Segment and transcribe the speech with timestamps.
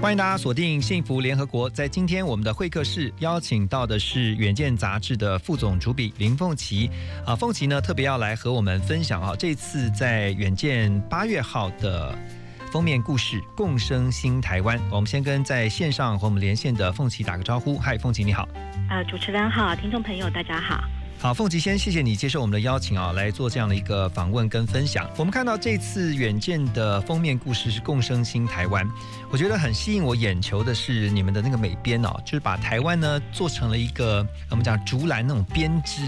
[0.00, 1.68] 欢迎大家锁定幸福联合国。
[1.68, 6.88] 在今天我们的会客室邀请到的是《远见》杂志的副总主笔林凤琪
[7.26, 12.16] 啊，凤琪呢特别要来和我们分享啊，这次在《远见》八月号的
[12.70, 14.78] 封面故事《共生新台湾》。
[14.92, 18.48] 我们先跟在线上和我们连线的凤琪打个招呼，嗨，凤琪你好。
[18.88, 20.80] 呃，主持人好，听众朋友大家好。
[21.20, 25.10] 好，凤吉先谢谢你接受我们的邀请啊，来做这样的一个访问跟分享。
[25.16, 28.88] 我们看到这次远见的封面故事是共生新台湾，
[29.28, 36.02] 我觉得很吸引我眼球的是你们的那个美编哦，就是把台湾呢做成了一个我们讲竹篮那种编织，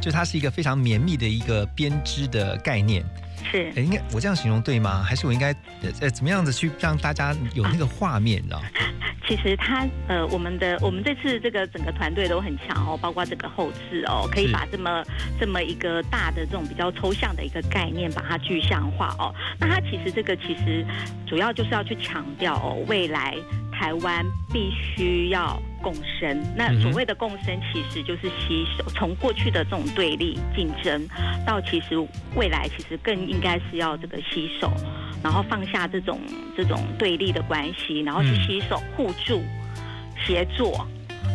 [0.00, 3.04] 就它是一个非常绵密的一个编织的概念。
[3.50, 5.02] 是哎应该我这样形容对吗？
[5.02, 8.56] 还是我应该呃呃怎么样子去让大家有那个画面呢？
[9.26, 15.02] 其实他呃，我们的我们这次这个整个团队都很强哦，包括这个后置哦，可以把这么
[15.40, 19.34] 这么一个大的这种比较抽象的一个概念，把它具象化哦。
[19.58, 20.84] 那它其实这个其实
[21.26, 23.34] 主要就是要去强调哦，未来
[23.72, 24.22] 台湾
[24.52, 26.42] 必须要共生。
[26.56, 31.06] 那所谓的共生，其实就是携手，从过去的这种对立竞争，
[31.46, 31.94] 到其实
[32.34, 34.72] 未来其实更应该是要这个携手，
[35.22, 36.18] 然后放下这种
[36.56, 39.42] 这种对立的关系，然后去嗯携手互助、
[40.26, 40.88] 协作。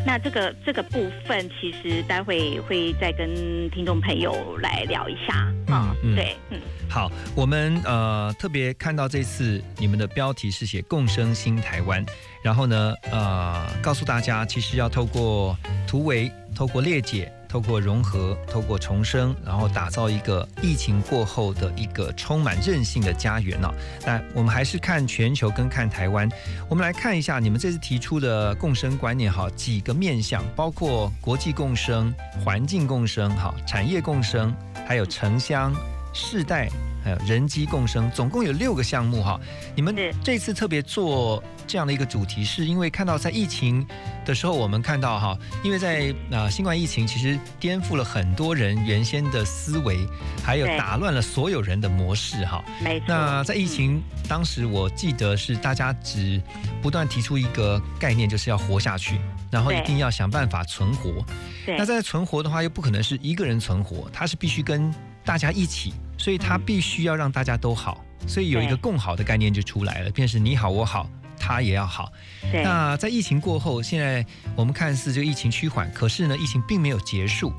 [0.05, 5.33] 那这个这个部分，其实待会会再跟听众朋友来聊一下
[5.73, 6.13] 啊、嗯。
[6.13, 6.59] 嗯对，嗯，
[6.89, 12.03] 好，我们呃特别看到这次你们的标题是写“共生新台湾”，
[12.41, 15.55] 然后呢呃告诉大家，其实要透过
[15.85, 23.73] 突围、透过裂解、透过融合、透过重生，然后打造一个疫情过后的一个充满韧性的家园哦。
[24.05, 26.29] 那我们还是看全球跟看台湾，
[26.69, 32.13] 我们来看一下你们这次提出的共生观念哈，几个面向，包括国际共生、
[32.45, 34.53] 环境共生、哈产业共生，
[34.87, 35.73] 还有城乡。
[36.11, 36.67] 世代
[37.09, 39.39] 还有人机共生，总共有六个项目哈。
[39.75, 43.85] 你们这次特别做这样的一个主题，是因为看到在疫情
[44.23, 50.07] 的时候，我们看到哈，因为在呃新冠疫情其实颠覆了很多人原先的思维，
[50.43, 52.63] 还有打乱了所有人的模式哈。
[53.07, 56.39] 那在疫情当时，我记得是大家只
[56.81, 59.19] 不断提出一个概念，就是要活下去，
[59.49, 61.25] 然后一定要想办法存活。
[61.65, 64.93] 对那在存活的话，又不可能是一个人存活，他是必须跟
[65.25, 71.09] 大家一起，所以他必须要让大家都好，所以有一个共好的概念就出来了，便是你好我好。
[71.41, 72.11] 他也要好。
[72.51, 74.23] 对那在疫情过后，现在
[74.57, 77.53] 我们看似就疫情趋缓，可是呢，疫情并没有结束。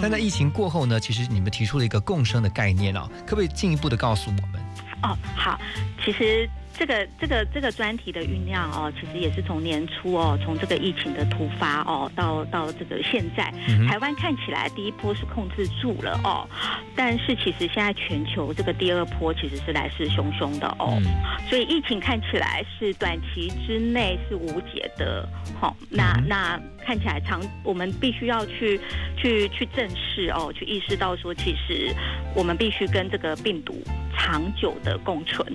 [0.00, 4.60] 但在嗯疫情过后呢，其实你们提出了一个共生的概念哦，可不可以进一步的告诉我们？
[5.04, 5.58] 哦，好，
[6.04, 6.50] 其实
[6.80, 13.52] 这个这个这个专题的酝酿哦，其实也是从年初哦，从这个疫情的突发哦，到到这个现在，
[13.86, 16.48] 台湾看起来第一波是控制住了哦，
[16.96, 21.04] 但是其实现在全球这个第二波其实是来势汹汹的哦，嗯。
[21.50, 25.28] 所以疫情看起来是短期之内是无解的，
[25.60, 28.80] 好、那那看起来长，我们必须要去
[29.18, 31.94] 去去正视哦，去意识到说，其实
[32.34, 33.82] 我们必须跟这个病毒
[34.22, 35.46] 长久的共存。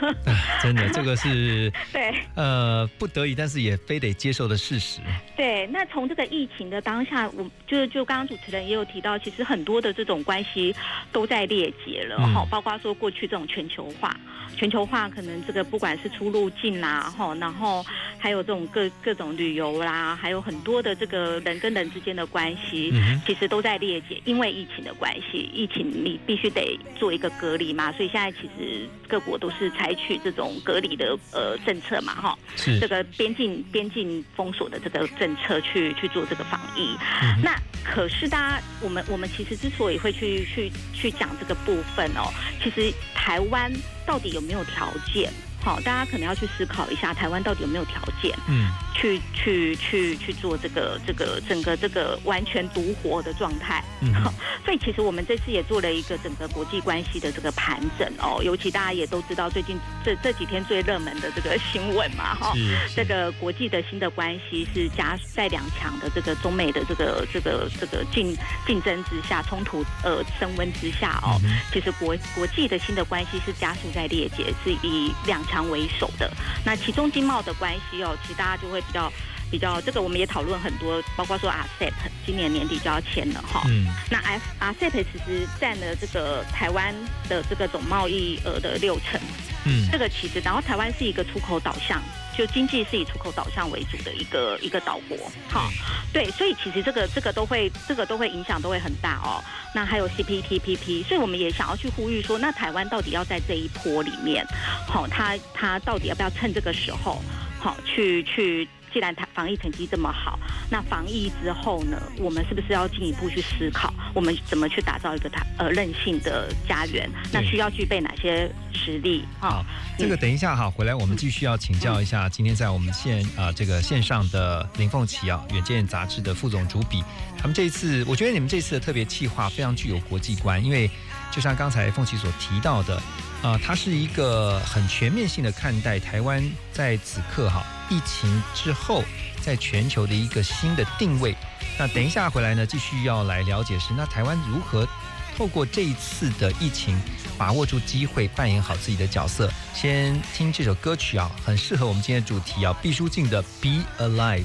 [0.62, 5.00] 真的，这个是 对呃不得已，但是也非得接受的事实。
[5.36, 10.74] 对，那从这个疫情的当下，我就是就刚刚主持人也有提到，其实很多的这种关系
[11.12, 14.16] 都在裂解了嗯哈、包括说过去这种全球化，
[14.56, 17.84] 全球化可能这个不管是出入境啦哈，然后
[18.18, 32.38] 还有这种各各种旅游啦，还有很多的这个人跟人之间的关系，嗯，其实都在裂解，因为疫情的关系，疫情你必须得做一个隔离嘛，所以现在其实各国都是采取这种隔离的呃政策嘛哈。
[32.56, 36.96] 是这个边境边境封锁的这个政策去去做这个防疫。
[37.22, 37.54] 嗯那
[37.84, 43.70] 可是大家，我们我们其实之所以会去去去讲这个部分哦，其实台湾
[44.06, 45.32] 到底有没有条件？
[45.66, 53.82] 好，大家可能要去思考一下，台湾到底有没有条件嗯去去去去做这个这个整个这个完全独活的状态。
[54.00, 54.32] 嗯 哼
[54.64, 62.52] 所以其实我们这次也做了一个整个国际关系的这个盘整哦，尤其大家也都知道最近这这几天最热门的这个新闻嘛哈。
[62.54, 68.36] 是这个国际的新的关系是加在两强的这个中美的这个这个这个竞
[68.66, 76.30] 竞争之下，冲突呃升温之下哦，嗯其实国国际的新的关系是加速在裂解，是以两强为首的。
[76.64, 79.12] 那其中经贸的关系哦，其实大家就会比较
[79.50, 81.92] 比较这个我们也讨论很多，包括说 RCEP
[82.24, 83.62] 今年年底就要签了哈。
[83.68, 86.94] 嗯，那 F RCEP 其实占了这个台湾
[87.28, 89.20] 的这个总贸易额的六成。
[89.64, 92.00] 嗯，这个其实，然后台湾是一个出口导向，
[92.36, 95.16] 就经济是以出口导向为主的一个一个岛国，
[95.48, 95.70] 哈，
[96.12, 99.42] 对，所以其实这个这个都会这个都会影响都会很大哦。
[99.74, 104.46] 那还有 CPTPP，所以我们也想要去呼吁说，那台湾到底要在这一波里面，
[104.86, 107.22] 好，它它到底要不要趁这个时候，
[107.58, 108.68] 好去去。
[108.96, 110.40] 既然它防疫成绩这么好，
[110.70, 112.00] 那防疫之后呢？
[112.18, 117.06] 我们是不是要进一步去思考，我们怎么去打造一个它呃任性的家园？
[117.30, 119.22] 那需要具备哪些实力？
[119.38, 119.62] 好，
[119.98, 127.04] 这个等一下哈，回来我们继续要请教一下，今天在我们线啊这个线上的林凤琪啊，远见杂志的副总主笔，
[127.36, 130.90] 他们这一次，我觉得你们这次的特别企划非常具有国际观，因为
[131.30, 132.98] 就像刚才凤琪所提到的。
[133.46, 139.04] 啊，它是一个很全面性的看待台湾在此刻哈疫情之后，
[139.40, 141.32] 在全球的一个新的定位。
[141.78, 144.88] 那等一下回来呢，继续要来了解是那台湾如何
[145.36, 146.98] 透过这一次的疫情，
[147.38, 149.48] 把握住机会，扮演好自己的角色。
[149.72, 154.44] 先听这首歌曲啊，很适合我们今天的主题啊，毕书尽的《Be Alive》。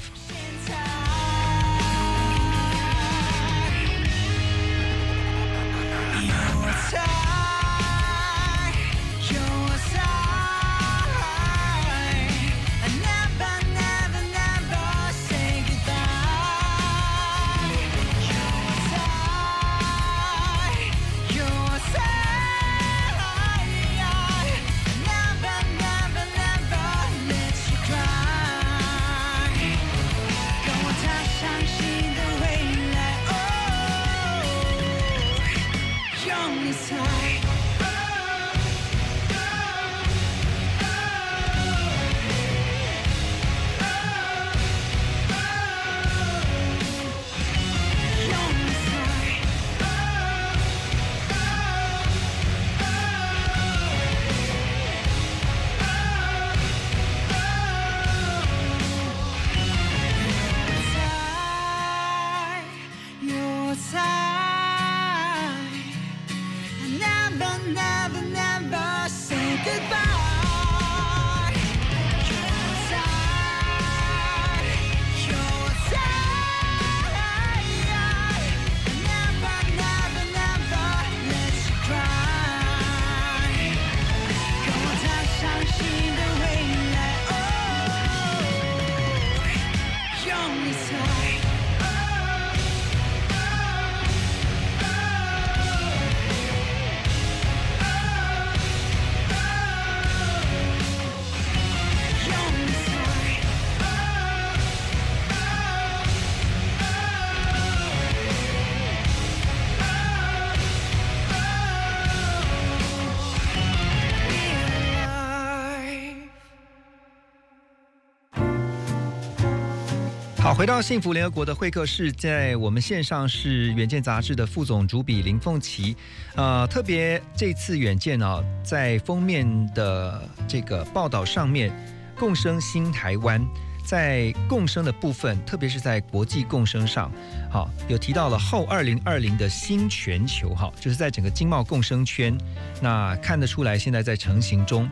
[120.61, 125.97] 回到幸福联合国的会客室，在我们线上是远见杂志的副总主笔林凤琪。
[126.36, 129.43] 呃，特别这次远见呢，在封面
[129.74, 131.74] 的这个报道上面，
[132.15, 133.43] 共生新台湾，
[133.83, 137.12] 在共生的部分，特别是在国际共生上，
[137.50, 142.38] 好有提到了后二零二零的新全球，哈，就是在整个经贸共生圈，
[142.79, 144.88] 那看得出来现在在成型中。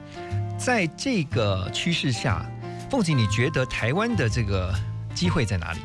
[0.57, 2.43] 在这个趋势下，
[2.89, 4.73] 凤姐，你觉得台湾的这个？
[5.19, 5.79] 机会在哪里？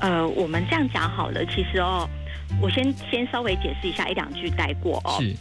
[0.00, 1.42] 呃，我们这样讲好了。
[1.46, 2.06] 其实哦，
[2.60, 5.18] 我先先稍微解释一下，一两句带过哦。
[5.20, 5.34] 是。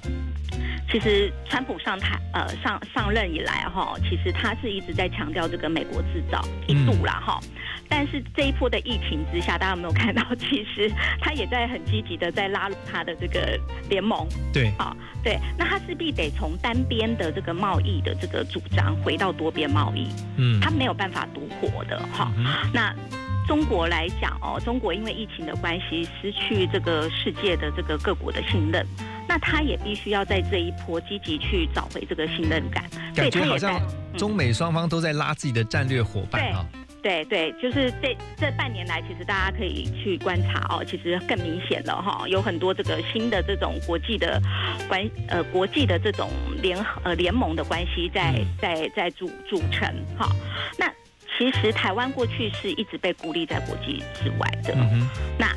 [0.91, 7.39] 其实川普上台呃上上任以来哈，其实他是一直在强调这个美国制造一度啦哈。
[7.87, 10.21] 但是这一波的疫情之下，大家有没有看到？
[10.35, 10.91] 其实
[11.21, 13.57] 他也在很积极的在拉拢他的这个
[13.89, 14.27] 联盟。
[14.51, 14.69] 对。
[14.77, 15.39] 啊，对。
[15.57, 20.09] 那他势必得从单边的这个贸易的这个主张回到多边贸易。
[20.35, 20.59] 嗯。
[20.59, 22.33] 他没有办法独活的哈。
[22.73, 22.93] 那
[23.51, 28.87] 中国来讲哦，中国因为疫情的关系，失去这个世界的这个各国的信任，
[29.27, 32.85] 那他也必须要在这一波积极去找回这个信任感。
[33.13, 33.77] 感觉好像
[34.17, 36.65] 中美双方都在拉自己的战略伙伴啊。
[37.03, 44.41] 对对，就是这这半年来，其实大家可以去观察哦，其实更明显了哈，有很多这个新的这种国际的
[44.87, 46.29] 关呃国际的这种
[46.61, 50.29] 联呃联盟的关系在在在组组成哈。
[50.77, 50.89] 那
[51.41, 54.75] 其实台湾过去是一直被孤立在国际之外的，
[55.39, 55.47] 那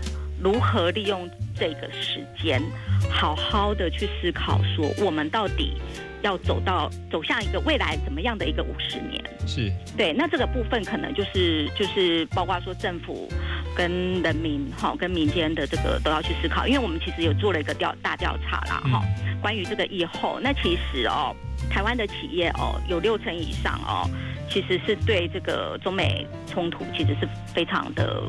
[0.40, 2.62] 如何利用这个时间，
[3.10, 5.74] 好好的去思考，说我们到底
[6.22, 9.22] 要走到走向一个未来怎么样的一个五十年？
[9.46, 9.70] 是。
[9.94, 13.28] 对，那这个部分可能就是就是包括说政府
[13.76, 19.02] 跟人民哈跟民间的这个都要去思考，因为我们其实有做了一个调大调查啦哈，
[19.42, 21.36] 关于这个以后，那其实哦，
[21.68, 24.08] 台湾的企业哦有六成以上哦，
[24.48, 28.22] 其实是对这个中美冲突其实是非常的。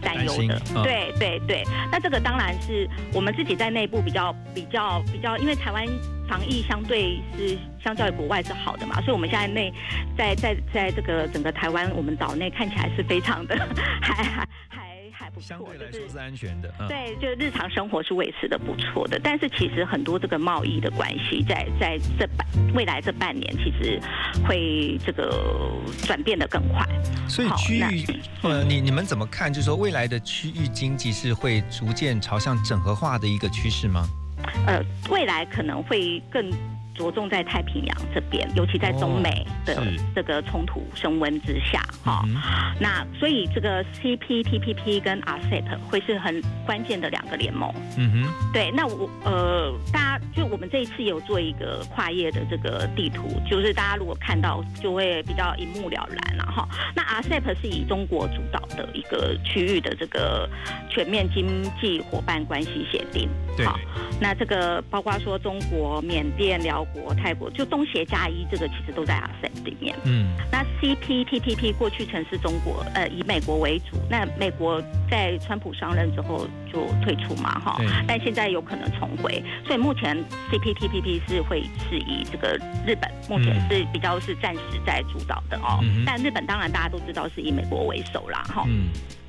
[0.00, 5.84] 担忧的，对对对，那这个当然是我们自己在内部比较比较比较，因为台湾
[6.28, 9.74] 防疫相对是相较于国外是好的嘛，所以我们现在内
[10.16, 13.58] 在在在这个整个台湾我们岛内看起来是非常的
[14.00, 14.87] 还还 还。
[15.40, 19.18] 相对来说是安全的，对，就日常生活是维持的不错的。
[19.22, 24.00] 但是其实很多这个贸易的关系，在在这半未来这半年，其实
[24.46, 25.72] 会这个
[26.04, 26.86] 转变的更快。
[27.28, 29.52] 所以区域，呃，你你们怎么看？
[29.52, 34.06] 就是说未来的区域经济是会逐渐朝向整合化的一个趋势吗？
[34.66, 36.50] 呃，未来可能会更。
[36.98, 39.80] 着重在太平洋这边，尤其在中美的
[40.14, 42.24] 这个冲突升温之下，哈，
[42.80, 47.72] 那所以这个 CPTPP 跟 RCEP 会是很关键的两个联盟。
[47.96, 56.68] 嗯哼，对，那我呃，大家就我们这一次有做一个跨页的这个地图，就是大家如果看到就会比较一目了然了哈。
[56.96, 60.50] 那 RCEP 是以中国主导的一个区域的这个
[60.90, 63.28] 全面经济伙伴关系协定。
[63.64, 63.78] 好，
[64.20, 69.94] 那这个包括说中国、缅甸、辽国、泰国，就东协加一，这个其实都在 RCEP 里面。
[70.04, 80.16] 嗯，那 CPTPP 过去曾是中国，呃，以美国为主，那美国在川普上任之后就退出嘛，哈，但现在有可能重回，所以目前
[80.50, 88.66] CPTPP 是会是以这个日本目前是比较是暂时在主导的哦，嗯但日本当然大家都知道是以美国为首啦，哈。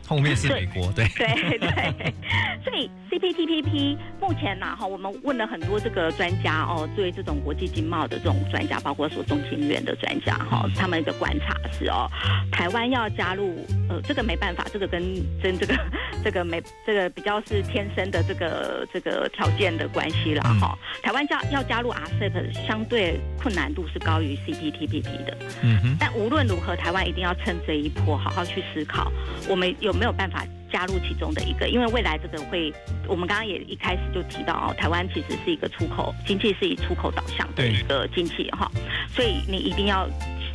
[0.09, 2.13] 后面是美国，对对对，
[2.65, 12.09] 所以 CPTPP 目前呢，哈，我们问了很多这个专家哦，对这种国际经贸的这种专家，包括说中经院的专家哈，他们的观察是哦，
[12.51, 14.99] 台湾要加入，呃，这个没办法，这个跟
[15.43, 15.77] 跟这个
[16.25, 20.75] 这个没这个比较是天生的这个这个条件的关系了哈。
[21.03, 25.97] 台湾加要加入 RCEP，相对困难度是高于 CPTPP 的，嗯哼。
[25.99, 29.11] 但无论如何，台湾一定要趁这一波好好去思考，
[29.47, 29.93] 我们有。
[29.99, 32.73] 没有办法加入其中的一个，因为未来这个会，
[33.05, 38.71] 我们刚刚也一开始就提到哦，台湾其实是一个出口经济，是以出口导向的一个经济哈，
[39.13, 40.07] 所以你一定要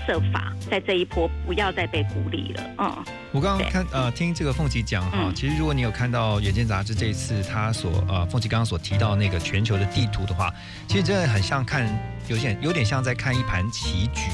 [0.06, 2.62] 设法在这一波不要再被孤立了。
[2.78, 10.50] 嗯，我刚刚看呃听这个凤琪讲哈，其实如果你有看到《远见》杂志这一次他所呃凤琪刚刚所提到那个全球的地图的话，
[10.88, 11.86] 其实真的很像看
[12.28, 14.30] 有点有点像在看一盘棋局，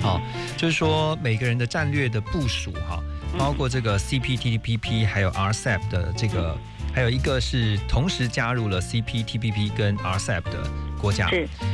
[0.00, 0.20] 好，
[0.56, 3.02] 就是说每个人的战略的部署哈。
[3.38, 6.56] 包括这个 CPTPP 还有 RCEP 的这个，
[6.94, 11.26] 还有一个是同时加入了 CPTPP 跟 RCEP 的国家，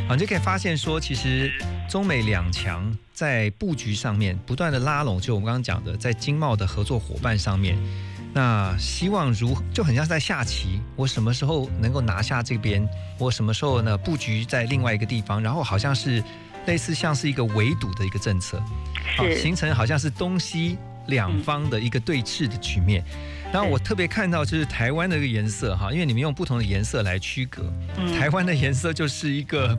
[0.08, 1.52] 好，你就可以发现说，其实
[1.88, 7.78] 中美两强在布局上面不断的拉拢，就我们刚刚讲的，在经贸的合作伙伴上面，
[8.32, 12.86] 那希望如就很像在下棋，我什么时候能够拿下这边，
[13.18, 16.22] 我什么时候呢布局在另外一个地方，然后好像是
[16.66, 18.60] 类似像是一个围堵的一个政策，
[19.40, 20.76] 形成好像是东西。
[21.10, 23.04] 两方的一个对峙的局面，
[23.52, 27.70] 然后我特别看到就是台湾的一个颜色哈，因为你们用不同的颜色来区隔，
[28.18, 29.78] 台湾的颜色就是一个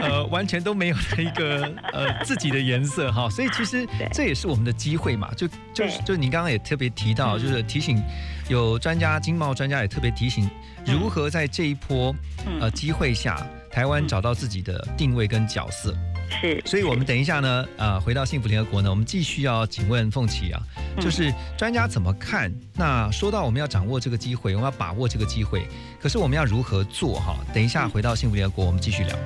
[0.00, 8.02] 呃 完全都没有的一个呃自己的颜色哈，所以其实这也是我们的机会嘛，就就是就你刚刚也特别提到，就是提醒
[8.48, 10.50] 有专家经贸专家也特别提醒，
[10.86, 12.14] 如何在这一波
[12.58, 15.94] 呃机会下，台湾找到自己的定位跟角色。
[16.40, 20.60] 是，所以我们等一下呢，呃，回到幸福联合国呢，我们继续要请问凤琪啊，
[21.00, 22.52] 就是专家怎么看？
[22.74, 25.66] 那说到我们要掌握这个机会，我们要把握这个机会，
[26.00, 27.14] 可是我们要如何做？
[27.20, 29.16] 哈，等一下回到幸福联合国，我们继续聊。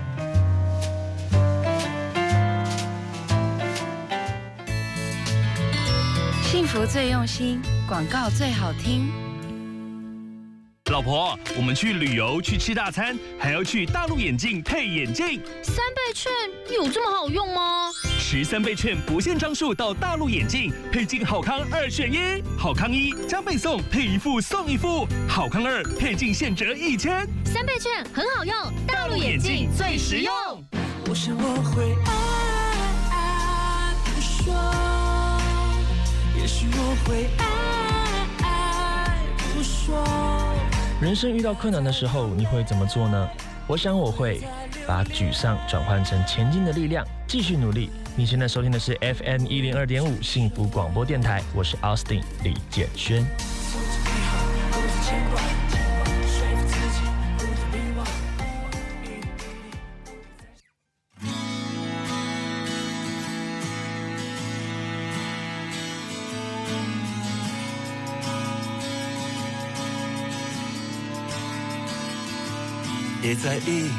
[6.43, 9.28] 幸福最用心，广告最好听。
[10.91, 15.39] 老婆，我们去旅游去吃大餐，还要去大陆眼镜配眼镜。
[15.63, 16.33] 三倍券
[16.75, 17.91] 有这么好用吗？
[18.19, 27.29] 持三倍券不限张数到大陆眼镜配镜好康二选一，好康一加倍送配一副送一副，好康二配镜现折一千。
[27.45, 28.55] 三倍券很好用，
[28.87, 30.33] 大陆眼镜最实用。
[31.07, 32.13] 我想我会爱
[33.13, 34.55] 爱不说，
[36.41, 37.68] 也许我会爱
[41.01, 43.29] 人生遇到困难的时候，你会怎么做呢？
[43.69, 44.41] 我想我会
[44.85, 47.89] 把沮丧转换成前进的力量，继续努力。
[48.17, 53.25] 你现在收听的是 FM 一零二点五幸福广播电台，我是 Austin 李建轩。
[73.29, 73.91] 别在意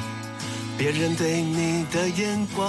[0.75, 2.65] 别人对你的眼光，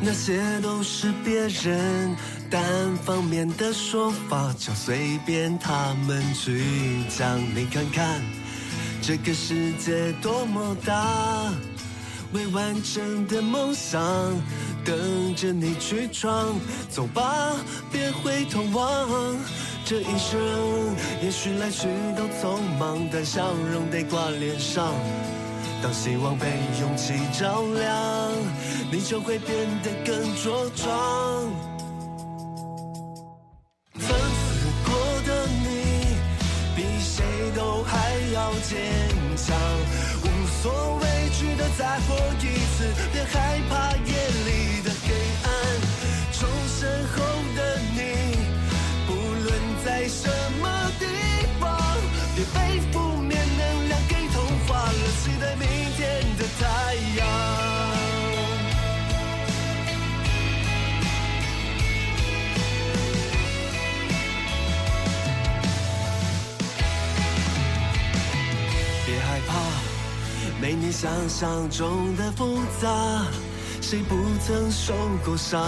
[0.00, 2.16] 那些都是别人
[2.50, 2.60] 单
[3.04, 6.64] 方面的说法，就随便他们去
[7.08, 7.38] 讲。
[7.54, 8.20] 你看看
[9.00, 11.52] 这个世界多么大，
[12.32, 14.02] 未完成的梦想
[14.84, 16.58] 等着你去闯。
[16.88, 17.54] 走吧，
[17.92, 19.36] 别回头望。
[19.90, 20.38] 这一生
[21.20, 24.94] 也许来去都匆忙，但笑容得挂脸上。
[25.82, 26.46] 当希望被
[26.80, 28.32] 勇气照亮，
[28.88, 30.86] 你就会变得更茁壮。
[33.98, 34.94] 曾死过
[35.26, 36.14] 的你，
[36.76, 37.24] 比谁
[37.56, 38.78] 都还要坚
[39.36, 39.58] 强。
[40.22, 40.26] 无
[40.62, 41.04] 所畏
[41.36, 44.14] 惧的再活一次，别害怕夜
[44.46, 45.10] 里的黑
[45.42, 45.50] 暗。
[46.30, 47.24] 重生后
[70.60, 71.10] 没你想？
[71.28, 73.24] 象中的复杂。
[73.80, 74.14] 谁不
[74.46, 75.60] 曾受过伤？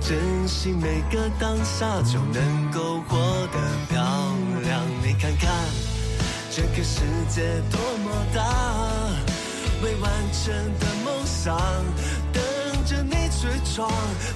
[0.00, 3.18] 珍惜每个当下，就能够活
[3.52, 3.58] 得
[3.90, 4.02] 漂
[4.62, 4.82] 亮。
[5.02, 5.50] 你看看
[6.50, 8.42] 这个世界多么大，
[9.82, 11.54] 未完成的梦想？
[12.32, 12.42] 等
[12.86, 13.92] 着你去闯。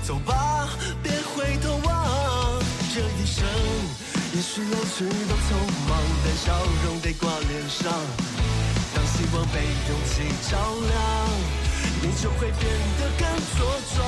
[0.06, 0.68] 走吧，
[1.02, 2.62] 别回头望。
[2.94, 3.44] 这一生
[4.34, 5.56] 也许有许多匆
[5.88, 6.52] 忙，但笑
[6.84, 7.90] 容得挂脸上。
[9.18, 10.54] 希望被勇气照
[10.86, 10.94] 亮。
[12.00, 12.62] 你就会变
[13.00, 13.26] 得更
[13.58, 13.58] 茁
[13.96, 13.98] 壮。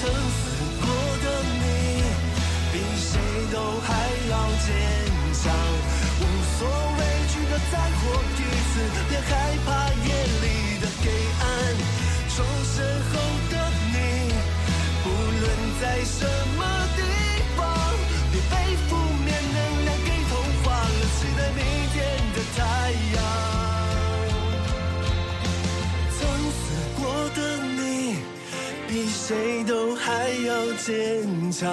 [0.00, 0.42] 曾死
[0.80, 0.84] 过
[1.22, 1.26] 的
[1.62, 1.62] 你，
[2.72, 3.06] 比谁
[3.52, 3.88] 都还
[4.28, 4.34] 要
[4.66, 4.68] 坚
[5.32, 5.42] 强。
[6.18, 6.22] 无
[6.58, 6.60] 所
[6.98, 7.00] 畏
[7.32, 8.02] 惧的再活
[8.34, 8.74] 一次，
[9.08, 9.30] 别害
[9.64, 10.04] 怕夜
[10.42, 10.44] 里
[10.80, 11.06] 的黑
[11.38, 11.42] 暗。
[12.34, 12.76] 重生
[13.12, 13.14] 后
[13.48, 13.54] 的
[13.92, 13.94] 你，
[15.04, 15.06] 不
[15.40, 15.42] 论
[15.80, 16.18] 在什
[16.58, 16.60] 么
[16.96, 17.00] 地
[29.32, 31.72] 谁都还要坚强，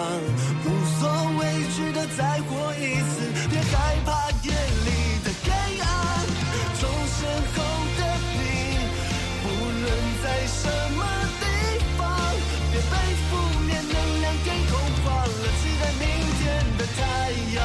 [0.64, 0.68] 无
[0.98, 1.44] 所畏
[1.76, 3.20] 惧的再活一次，
[3.50, 4.50] 别害怕夜
[4.86, 4.90] 里
[5.26, 5.86] 的黑暗。
[6.80, 7.20] 重生
[7.52, 7.58] 后
[7.98, 8.00] 的
[8.32, 8.40] 你，
[9.44, 9.86] 不论
[10.24, 11.04] 在什么
[11.42, 11.44] 地
[11.98, 12.00] 方，
[12.72, 12.96] 别被
[13.28, 13.30] 负
[13.68, 16.08] 面能量给同化了，期待明
[16.40, 17.02] 天的太
[17.56, 17.60] 阳。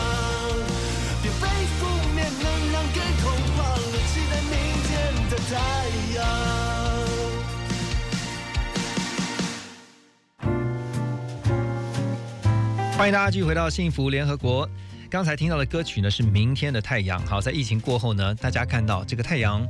[1.23, 1.47] 别被
[1.79, 4.53] 负面能量给同化了，期待明
[4.89, 4.91] 天
[5.31, 5.84] 的太阳。
[12.97, 14.69] 欢迎大家继续回到幸福联合国。
[15.11, 17.21] 刚才听到的歌曲呢是《明天的太阳》。
[17.27, 19.67] 好，在疫情过后呢，大家看到这个太阳，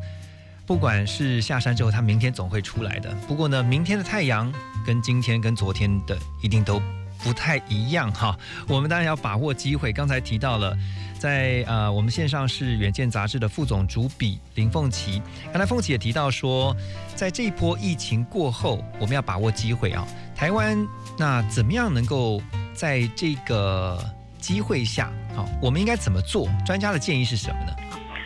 [0.67, 3.11] 不管是下山之后，它明天总会出来的。
[3.27, 4.53] 不过呢，明天的太阳
[4.87, 6.81] 跟今天跟昨天的一定都
[7.25, 8.39] 不太一样哈。
[8.69, 9.91] 我们当然要把握机会。
[9.91, 10.77] 刚才提到了，
[11.19, 15.23] 在呃我们线上是《远见》杂志的副总主笔林凤琪。
[15.47, 16.77] 刚才凤琪也提到说，
[17.17, 20.07] 在这一波疫情过后，我们要把握机会啊。
[20.37, 20.79] 台湾
[21.19, 22.43] 那怎么样能够？
[22.75, 23.99] 在这个
[24.39, 26.49] 机会下，好，我们应该怎么做？
[26.67, 27.73] 专家的建议是什么呢？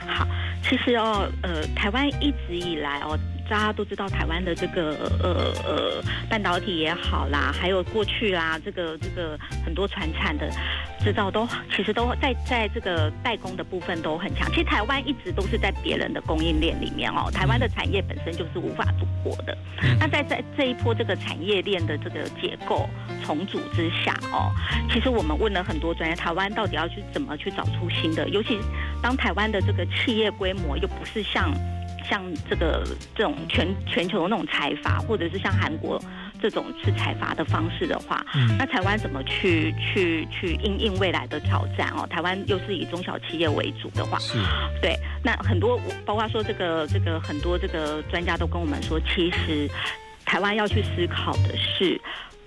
[0.06, 0.26] 好，
[0.62, 3.18] 其实哦，呃，台湾一直以来哦。
[3.48, 4.90] 大家都知道台湾的这个
[5.22, 10.50] 呃呃半导体也好啦，还有过去啦，这个这个很多传产的
[11.02, 14.48] 制造都其实都在在这个代工的部分都很强。
[14.50, 19.56] 其实台湾一直都是在别人的供应链里面哦，台湾的产业本身就是无法突破的。
[19.98, 22.88] 那在在这一波这个产业链的这个结构
[23.24, 24.52] 重组之下哦，
[24.92, 28.28] 其实我们问了很多专业，台湾到底要去怎么去找出新的？
[28.28, 28.58] 尤其
[29.02, 31.50] 当台湾的这个企业规模又不是像。
[32.08, 36.00] 像这个这种全全球的那种财阀，或者是像韩国
[36.40, 38.24] 这种是财阀的方式的话，
[38.58, 42.06] 那台湾怎么去去去应应未来的挑战哦？
[42.08, 44.18] 台湾又是以中小企业为主的话，
[44.80, 49.68] 对，那很多包括说这个这个很多这个专家都跟我们说，其实
[50.24, 52.00] 台湾要去思考的是，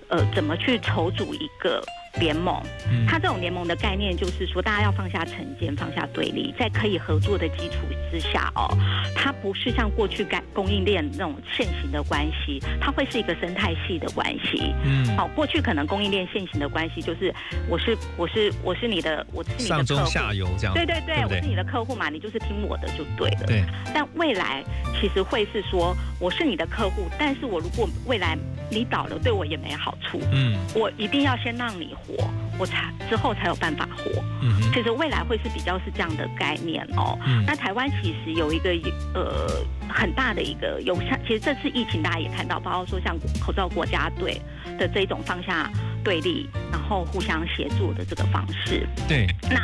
[0.08, 1.82] 呃，怎么去筹组一个。
[2.20, 2.62] 联盟，
[3.08, 7.76] 它这种联盟的概念就是说，大家要放下成见，放下对立，在可以合作的基础
[8.10, 8.68] 之下哦，
[9.14, 14.74] 它不是像过去干供应链那种现行的关系，它会是一个生态系的关系。
[14.84, 17.34] 嗯，好，过去可能供应链现行的关系就是
[17.68, 23.46] 我是我是我是你的我是你的上游这样，对对对，我是你的客户嘛，你就是听我的就对了。
[23.46, 24.62] 对，但未来
[25.00, 28.36] 其实会是说，我是你的客户，但是我如果未来
[28.72, 30.18] 你倒了对我也没好处。
[30.32, 34.10] 嗯我一定要先让你活，我才之后才有办法活。
[34.40, 37.18] 嗯哼其实未来会是比较是这样的概念哦。
[37.26, 38.70] 嗯那台湾其实有一个
[39.14, 39.48] 呃
[39.88, 44.40] 很大的一个有像，其实这次疫情大家也看到，包括说像口罩国家队
[44.78, 45.70] 的这种放下
[46.04, 48.86] 对立，然后互相协作的这个方式。
[49.08, 49.60] 对，那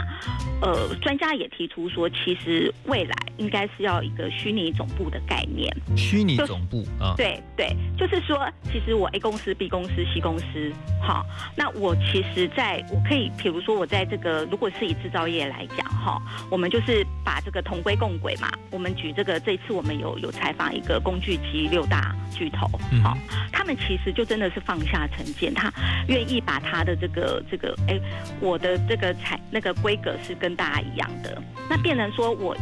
[0.61, 5.73] 呃，专家也提出说，其实未来应该是要一个虚拟总部的概念。
[5.97, 11.25] 虚拟总部啊，对对，就是说，其实我 A 公司、B 公司、C 公司，哈，
[11.57, 16.21] 那我其实在我可以，比如说我在这个，如果是以制造业来讲，哈，
[16.51, 18.51] 我们就是把这个同归共轨嘛。
[18.71, 23.17] 我们举这个，这一次我们有有采访一个工具机六大巨头，嗯好、
[23.53, 25.73] 他们其实就真的是放下成见，他
[26.09, 27.99] 愿意一把他的这个这个，哎，
[28.41, 32.57] 我的这个产那个规格是跟大家一样的，那变成说我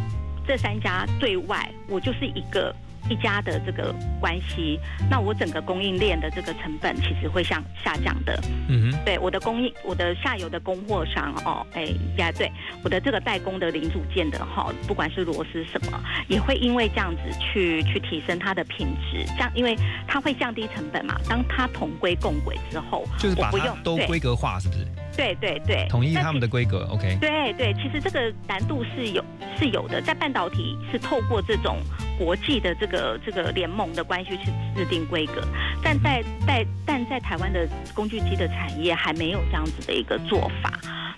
[0.46, 2.74] 这三家对外，我就是一个
[3.08, 4.78] 一家的这个关系，
[5.10, 8.38] 那我整个供应链的这个成本其实会向下降的。
[8.68, 12.50] 嗯哼，对我的供应，我的下游的供货商哦，哎呀，对
[12.82, 21.16] 我的这个代工的零组件的哈、不管是螺丝什么，也会因为这样子去去提升它的品质，这样因为它会降低成本嘛。
[21.28, 24.86] 当它同归共轨之后，就是把它都规格化，是不是？
[25.16, 27.16] 对对对，统一他们的规格，OK。
[27.20, 29.24] 对对，其实这个难度是有
[29.58, 31.78] 是有的，在半导体是透过这种
[32.18, 35.40] 国际的这个这个联盟的关系去制定规格，
[35.82, 40.72] 但在在但在台湾的工具机的产业还没有这样子的一个做法。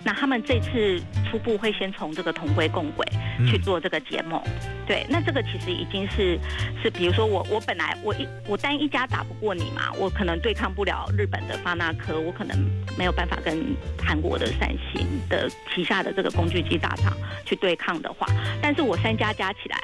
[0.09, 3.05] 那他们这次初步会先从这个同归共轨
[3.45, 4.41] 去嗯做这个结盟，
[4.87, 6.39] 对，那这个其实已经是
[6.81, 12.57] 是，比如说我我本来我一我单一家打不过你嘛，我可能对抗不了日本的发那科，我可能
[12.97, 13.63] 没有办法跟
[14.03, 18.25] 韩国的三星的旗下的这个工具机大厂去对抗的话，
[18.59, 19.77] 但是我三家加起来。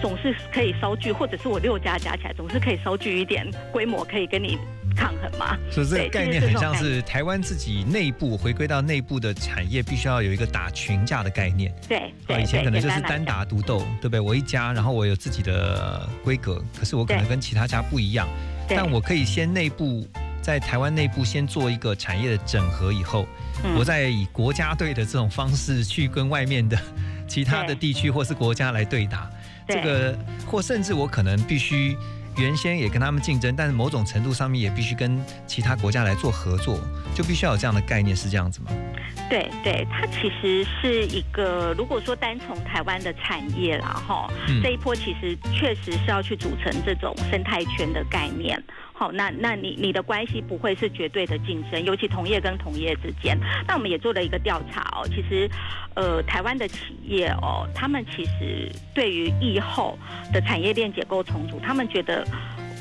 [0.00, 4.58] 总是可以稍具，或者是我六家加起来，总是可以稍具一点规模，可以跟你
[4.94, 5.58] 抗衡嘛。
[5.70, 11.74] 所以这个概念很像是台湾自己内部回归到内部的产业，必须要有一个打群架的概念。
[11.88, 14.20] 对啊，对，以前可能就是单打独斗，对不对？
[14.20, 18.28] 我一家，然后我有自己的规格，可是我可能跟其他家不一样，
[18.68, 20.06] 但我可以先内部
[20.40, 23.26] 在台湾内部先做一个产业的整合，以后、
[23.64, 26.78] 嗯我再以国家队的这种方式去跟外面的
[27.26, 29.30] 其他的地区或是国家来对打。
[29.66, 31.96] 对这个或甚至我可能必须
[32.36, 36.78] 原先也跟他们竞争，但是某种程度上面也必须跟其他国家来做合作，
[37.14, 38.70] 就必须要有这样的概念，是这样子吗？
[39.30, 48.62] 对对，它其实是一个，如果说单从台湾的产业啦，哈、嗯这一波其实确实是要去组成这种生态圈的概念。
[48.96, 53.36] 好，那那你你的关系不会是绝对的竞争，尤其同业跟同业之间。
[53.66, 55.50] 那我们也做了一个调查哦，其实，
[55.94, 59.98] 呃，台湾的企业哦，他们其实对于疫后
[60.32, 62.24] 的产业链结构重组，他们觉得。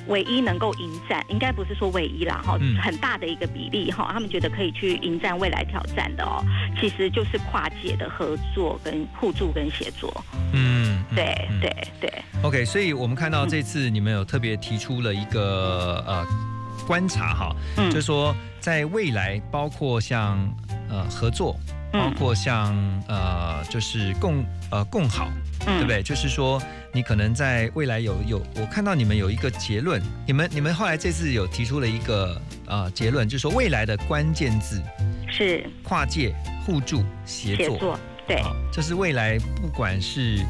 [0.07, 2.75] 唯一能够迎战，应该不是说唯一啦，哈、嗯。
[2.81, 6.43] 很大的一个比例哈，他们觉得可以去迎战未来挑战的哦，
[6.79, 10.13] 其实就是跨界的合作、跟互助、跟协作。
[10.51, 11.59] 嗯，嗯对嗯。
[11.59, 12.23] 对对。
[12.41, 16.25] OK，所以我们看到这次你们有特别提出了一个呃
[16.85, 17.89] 观察哈，嗯。
[17.89, 20.37] 就是说在未来，包括像
[20.89, 21.53] 呃合作，
[21.91, 22.75] 包嗯括像
[23.07, 25.29] 呃就是共呃共好，
[25.65, 26.04] 嗯对不对？
[26.04, 34.82] 就是说你可能在未来有有，我看到你们有一个结论，你们你们后来这次有提出了一个呃结论，就是说未来的关键字
[35.28, 37.65] 是跨界、互助、协作。
[37.65, 40.43] 协作，对啊，这是未来不管是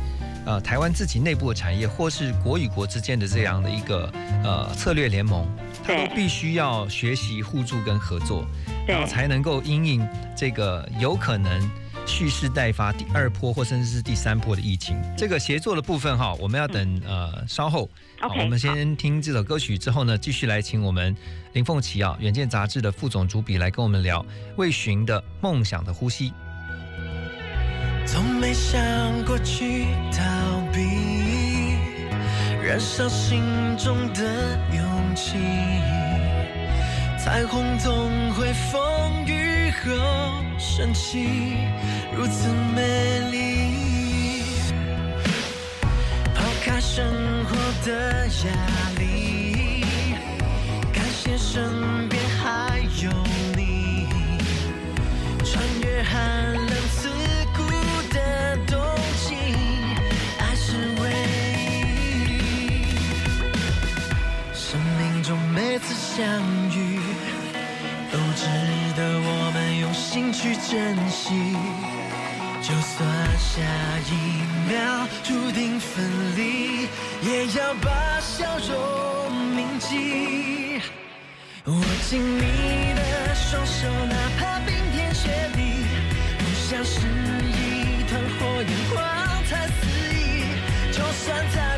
[0.45, 4.11] 呃台湾自己内部的产业，或是国与国之间的这样的一个
[4.43, 5.47] 呃策略联盟，
[5.83, 8.45] 它对都必须要学习互助跟合作，
[8.87, 11.69] 然后才能够因应这个有可能。
[12.05, 17.89] 蓄势待发，第二波或甚至是第三波的疫情，这个协作的部分哈，我们要等呃稍后。
[18.39, 21.13] 我们先听这首歌曲之后呢，继续来请我们
[21.51, 26.31] 林凤琪啊，《远见》杂志的副总主笔来跟我们聊魏寻的梦想的呼吸。
[28.05, 28.81] 从没想
[29.25, 30.21] 过去逃
[30.71, 30.79] 避，
[32.65, 33.41] 燃烧心
[33.77, 34.23] 中的
[34.73, 35.33] 勇气。
[37.17, 39.42] 彩虹总会风雨
[39.85, 41.57] 后升起，
[42.15, 43.37] 如此美丽。
[46.33, 47.05] 抛开生
[47.45, 48.31] 活的压
[48.99, 49.85] 力，
[50.93, 53.11] 感谢身边还有
[53.55, 54.07] 你。
[55.43, 57.09] 穿越寒冷刺
[57.55, 57.59] 骨
[58.13, 58.79] 的冬
[59.27, 59.35] 季，
[60.39, 60.67] 爱是
[61.01, 61.03] 唯
[62.27, 62.31] 一。
[64.53, 66.23] 生命中每次相
[66.62, 66.62] 遇，
[70.43, 71.55] 去珍惜。
[72.61, 73.07] 就算
[73.39, 73.61] 下
[74.09, 74.11] 一
[74.69, 76.03] 秒注定分
[76.35, 76.89] 离，
[77.21, 80.81] 也要把笑容铭记。
[81.67, 81.73] 握
[82.09, 85.85] 紧你的双手，哪怕冰天雪地，
[86.37, 89.01] 不像是一团火焰，光
[89.49, 90.43] 彩四溢。
[90.91, 91.72] 就算再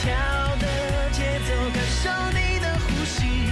[0.00, 0.06] 跳
[0.60, 0.66] 的
[1.10, 3.50] 节奏感受你的呼吸，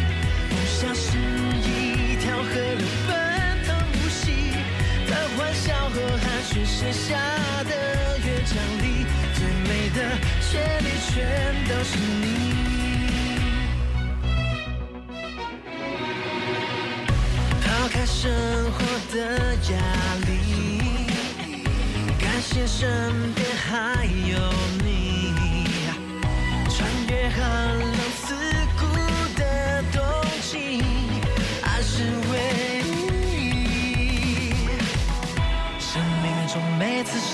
[0.48, 4.52] 不像是一条河流奔腾不息，
[5.08, 7.16] 在欢笑和汗水写下
[7.64, 9.04] 的乐章里，
[9.34, 9.98] 最美的
[10.40, 11.14] 旋律全
[11.68, 12.65] 都是你。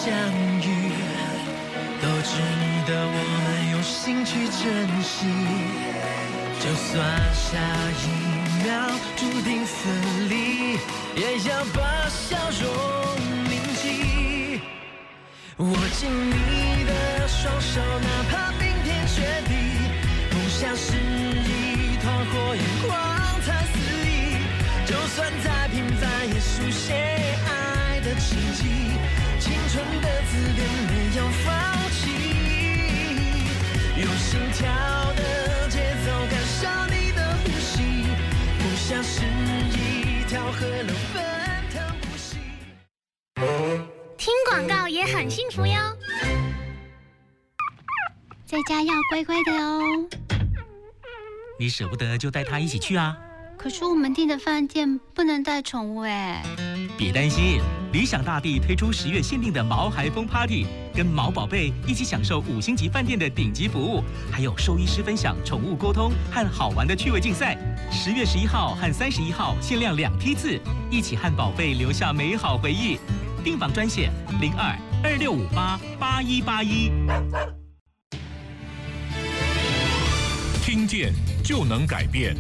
[0.05, 0.67] 相遇，
[2.03, 2.35] 都值
[2.89, 4.61] 得我们用心去珍
[5.01, 5.31] 惜。
[6.59, 6.91] 就算
[7.33, 7.47] 下
[8.03, 8.05] 一
[8.65, 8.67] 秒
[9.17, 9.79] 注定分
[10.29, 10.73] 离，
[11.15, 12.67] 也要把笑容
[13.49, 14.61] 铭记。
[15.59, 19.53] 握紧你的双手，哪怕冰天雪地，
[20.31, 22.61] 不像是一团火焰，
[30.33, 31.53] 春的字典没有放
[31.91, 32.01] 弃，
[34.01, 34.65] 用心跳
[35.13, 38.07] 的节奏感受你的呼吸，
[38.59, 39.21] 不像是
[39.77, 41.23] 一条河流奔
[41.71, 42.39] 腾不息。
[44.17, 45.75] 听广告也很幸福哟，
[48.47, 49.83] 在家要乖乖的哦。
[51.59, 53.17] 你舍不得就带他一起去啊！
[53.63, 56.43] 可是我们订的饭店不能带宠物哎。
[56.99, 57.61] 别担心，
[57.93, 67.57] 理想大地推出十月限定的毛孩风 Party，跟毛宝贝一起享受五星级饭店的顶级服务，还有兽医师分享宠物沟通和好玩的趣味竞赛。
[67.89, 70.59] 十月十一号和三十一号限量两批次，
[70.91, 72.99] 一起和宝贝留下美好回忆。
[73.45, 76.91] 订房专线零二二六五八八一八一。
[80.65, 81.13] 听见
[81.45, 82.35] 就能改变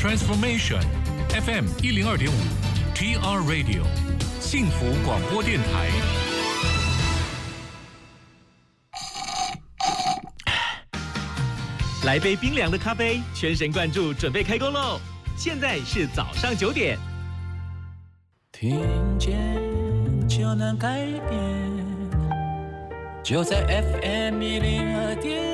[0.00, 0.80] ，Transformation
[1.28, 2.34] FM 一零二点五
[2.94, 3.82] ，TR Radio
[4.40, 5.90] 幸福广播电台。
[12.06, 14.98] 来杯冰凉的咖啡，全神贯注，准备开工喽！
[15.36, 16.98] 现在是早上九点。
[18.50, 18.80] 听
[19.18, 19.38] 见
[20.26, 21.40] 就能改变，
[23.22, 25.49] 就在 FM 一零二点五，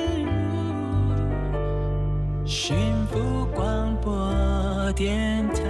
[2.46, 2.76] 幸
[3.08, 5.64] 福广播电台。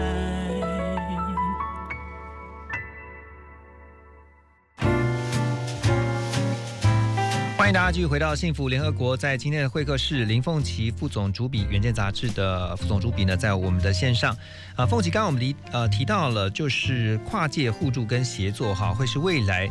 [7.57, 14.37] 欢迎大家继续回到幸福联合国，在今天的会客室，林凤琪副总主笔，《远见》杂志的副总主笔呢，在我们的线上。
[14.77, 19.67] 啊，凤琪，刚刚我们提呃提到了，就是跨界互助跟协作哈，会是未来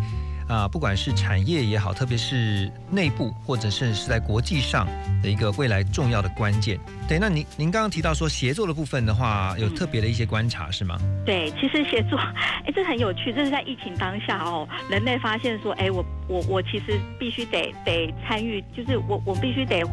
[0.47, 4.86] 啊，不管是产业也好，特别是内部或者是是在国际上
[5.21, 6.79] 的一个未来重要的关键。
[7.08, 10.99] 对，那您您刚刚提到说协作的部分的话，有特别的一些观察是吗？
[11.25, 19.84] 对，其实协作，哎，这很有趣，这是在疫情当下哦，人类发现说，哎，我我我其实必须得得参与，就是我我必须得。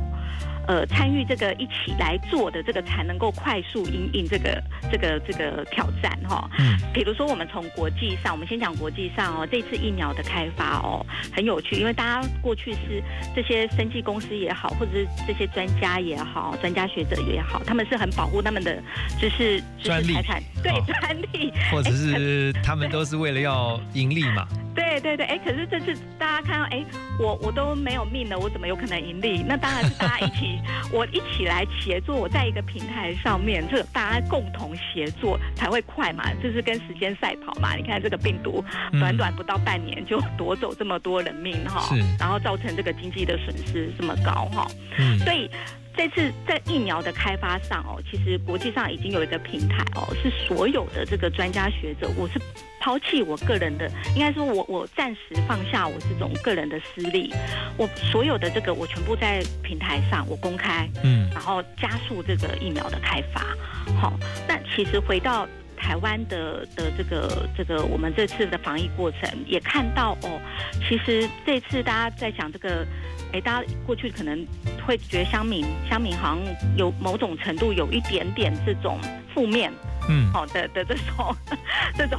[0.67, 6.49] 呃，参与这个一起来做的这个，才能够快速应应这个这个这个挑战哈。
[6.59, 6.79] 嗯。
[6.93, 13.03] 比如说，我们从国际上，我们先讲国际上哦，这次疫苗的开发哦，很有趣，因为大家过去是
[13.35, 18.81] 这些生技公司也好，或者是这些专家也好，专家学者也好，他们是很保护他们的
[19.21, 24.47] 就是专利财产，对专利，或者是他们都是为了要盈利嘛。
[24.75, 26.83] 对对对，哎，可是这次大家看到，哎，
[27.19, 29.45] 我我都没有命了，我怎么有可能盈利？
[29.47, 30.52] 那当然是大家一起，
[30.93, 37.75] 我一起来协作，我在一个平台上面，这大家共同协作才会快嘛，就是跟时间赛跑嘛。
[37.75, 38.65] 你看这个病毒，
[38.99, 44.67] 短短不到半年就夺走这么多人命哈，然后造成这个经济的损失这么高哈，
[45.25, 45.51] 所以。
[45.97, 52.41] 这次在疫苗的开发上哦，其实国际上已经有一个平台哦，是所有的这个专家学者，我是
[52.81, 57.33] 抛弃我个人的，应该说我我暂时放下我这种个人的私利，
[57.77, 63.43] 我所有的这个我全部在平台上我公开，嗯，然后加速这个疫苗的开发。
[64.01, 65.47] 好，那其实回到
[65.83, 70.41] 台湾的的这个这个我们这次的防疫过程，也看到哦，
[70.89, 72.87] 其实这次大家在讲这个。
[73.35, 74.47] 哎，大家过去可能
[74.87, 79.01] 会觉得乡民乡民好像有某种程度有一点点这种
[79.35, 79.73] 负面，
[80.09, 81.37] 嗯，好的的这种
[81.97, 82.19] 这种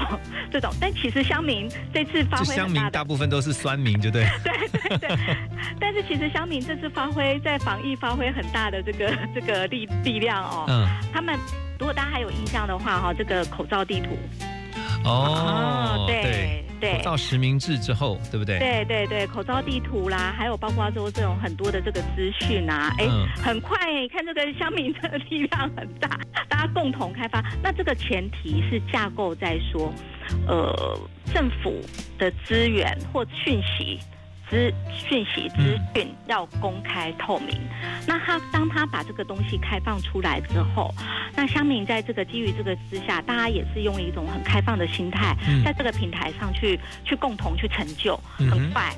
[0.52, 4.28] 这种，但其实乡民这次发挥乡民大部分都是酸民，对不 对？
[4.43, 5.38] 对对对。
[5.80, 10.65] 但是其实乡民这次发挥在防疫发挥很大的这个这个力力量哦。
[10.67, 10.88] 嗯。
[11.13, 11.38] 他们
[11.80, 14.17] 如果大家还有印象的话哈，这个口罩地图。
[15.04, 18.60] 哦，对对，口罩实名制之后，对不对？
[18.60, 23.78] 对对对，口罩地图啦，还有包括说这种很多的这个资讯啊，哎，很快，
[24.12, 27.44] 看这个乡民的力量很大， 大家共同开发。
[27.62, 29.94] 那这个前提是架构在说，
[30.48, 31.00] 呃，
[31.34, 31.82] 政府
[32.18, 34.00] 的资源或讯息。
[34.54, 37.60] 资讯息资讯要公开透明，
[38.06, 40.94] 那他当他把这个东西开放出来之后，
[41.36, 45.36] 那乡民在这个基于这个之下，大家也是用一种很开放的心态，
[45.66, 48.96] 在这个平台上去去共同去成就，很快，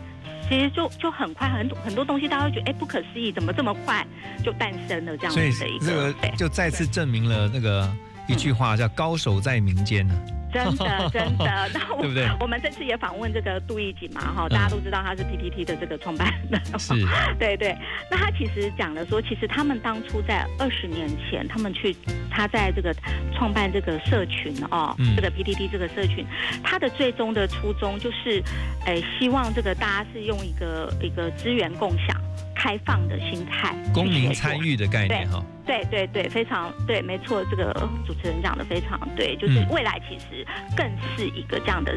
[0.50, 4.06] 其实就就很快，很很多东西大家会觉得哎不可思议，怎么这么快
[4.44, 7.90] 就诞生了这样子的一个，这个就再次证明了那个
[8.28, 10.14] 一句话叫高手在民间呢。
[10.56, 16.94] 真的， 真的，那我我们这次也访问这个杜义景嘛，哈，大家都知道他是 PTT 的这个创办人，是，
[17.38, 17.76] 对对。
[18.10, 21.96] 那他其实讲了说，其实他们当初在二十年前，他们去
[22.32, 22.96] 他在这个
[23.34, 26.26] 创办这个社群哦，这个 PTT 这个社群，
[26.64, 28.42] 他的最终的初衷就是，
[28.86, 32.25] 哎，希望这个大家是用一个一个资源共享。
[32.66, 37.72] 开放的心态，公民参与的概念哈，对对对，非常对，没错，这个
[38.08, 40.44] 主持人讲的非常对，就是未来其实
[40.76, 40.84] 更
[41.16, 41.94] 是一个这样的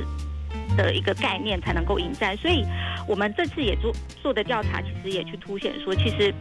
[0.77, 2.67] 的一个概念才能够迎战，所以
[3.07, 3.91] 我们这次也做
[4.23, 6.35] 做的调查，其实也去凸显说，其实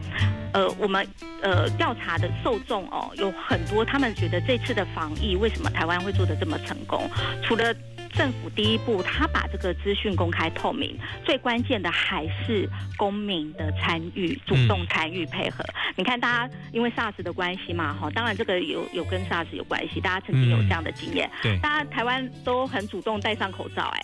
[0.52, 1.06] 呃，我们
[1.40, 7.08] 呃调查的受众哦，有很多他们觉得这次的防疫为什么台湾会做的这么成功，
[7.42, 7.74] 除了。
[8.18, 15.64] 政府第一步，他把这个资讯公开透明，最关键的还是公民的参与、主动参与、配合。
[15.94, 24.02] 你看，大家因为 SARS 的关系嘛，哈，当然这个有有跟 SARS 有关系，大家曾经有这样的经验，对，大家台湾都很主动戴上口罩，哎。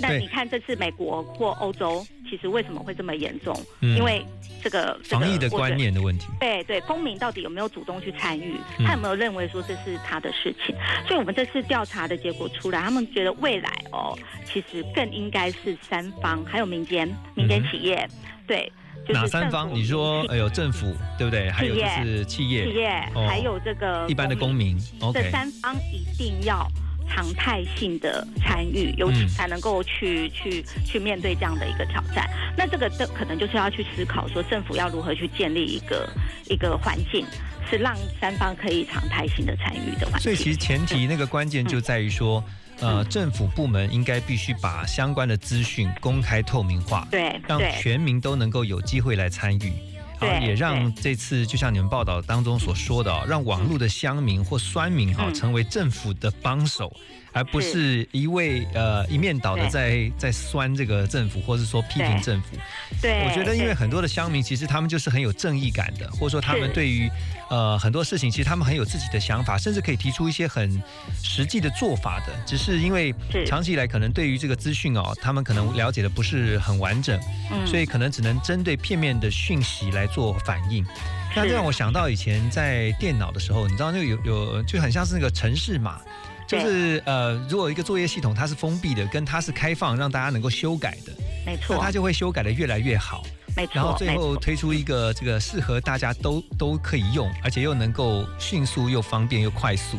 [0.00, 3.54] 那你看这次美国或欧洲，其实为什么会这么严重？
[3.80, 4.24] 因为
[4.62, 6.26] 这个防疫的观念的问题。
[6.38, 8.56] 对对，公民到底有没有主动去参与？
[8.84, 10.74] 他有没有认为说这是他的事情？
[11.06, 18.08] 所以我们这次调查的结果出来，他们觉得未来哦，其实更应该是三方，还有民间、民间企业，
[18.46, 18.70] 对，
[19.08, 19.72] 哪三方？
[19.74, 21.50] 你说哎呦政府对不对？
[21.50, 22.88] 还有就是企业，企业
[23.28, 24.78] 还有这个一般的公民，
[25.14, 26.68] 这三方一定要。
[27.10, 32.24] 常态性的参与，尤其才能够去去去面对这样的一个挑战。
[32.56, 36.08] 那这个的可能就是要去思考，说政府要如何去建立一个
[36.48, 37.26] 一个环境，
[37.68, 40.20] 是让三方可以常态性的参与的环境。
[40.20, 42.42] 所以其实前提那个关键就在于说，
[42.80, 49.72] 呃，政府部门应该必须把相关的资讯公开透明化，对，让全民都能够有机会来参与。
[50.20, 56.94] 好，也让这次就像你们报道当中所说的，让网络的乡民或酸民哈成为政府的帮手。
[57.32, 58.06] 而不是。
[58.12, 62.56] 一味呃一面倒的在在酸这个政府，或是说批评政府。
[63.00, 67.08] 对，我觉得因为很多的乡民其实他们就是很有正义感的，或者说他们对于
[67.48, 70.82] 呃很多事情其实他们很有自己的想法，甚至可以提出一些很
[71.22, 72.32] 实际的做法的。
[72.44, 73.14] 只是因为
[73.46, 77.20] 长期以来可能对于这个资讯哦，他们可能了解的不是很完整，
[77.64, 80.84] 所以可能只能针对片面的讯息来做反应。
[81.34, 86.00] 那这让我想到以前在电脑的时候，你知道那个有有就很像是那个城市码。
[86.48, 91.12] 就是呃，如果一个作业系统它是封闭的，跟它是开放让大家能够修改的，
[91.46, 93.22] 没错，它就会修改的越来越好，
[93.56, 99.96] 没错，然后最后推出一个这个适合大家都都可以用，而且又能够迅速又方便又快速。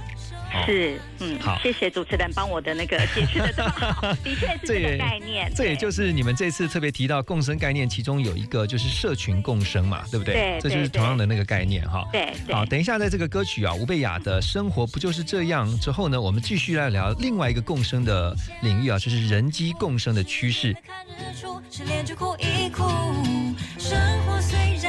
[0.66, 5.52] 是，嗯，好，谢谢主持人帮我的那个解释的这么好， 的确是这个概念。
[5.56, 10.34] 这也就是你们这次特别提到共生概念，其中有一个就是社群共生嘛，对不对？
[10.34, 12.08] 对，这就是同样的那个概念哈。
[12.12, 20.76] 对，好，等一下在这个歌曲啊，吴贝雅的生活不就是这样之后呢，我们继续来聊另外一个共生的领域啊，就是人机共生的趋势。
[21.38, 21.52] 生
[24.26, 24.81] 活虽然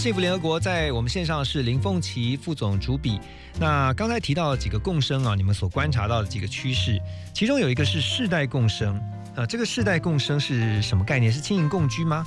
[0.00, 3.20] 幸福联合国在我们线上是林凤琪副总主笔。
[3.58, 6.98] 那刚才提到几个共生啊，你们所观察到的几个趋势，
[7.34, 8.98] 其中有一个是世代共生。
[9.36, 11.30] 呃，这个世代共生是什么概念？
[11.30, 12.26] 是轻盈共居吗？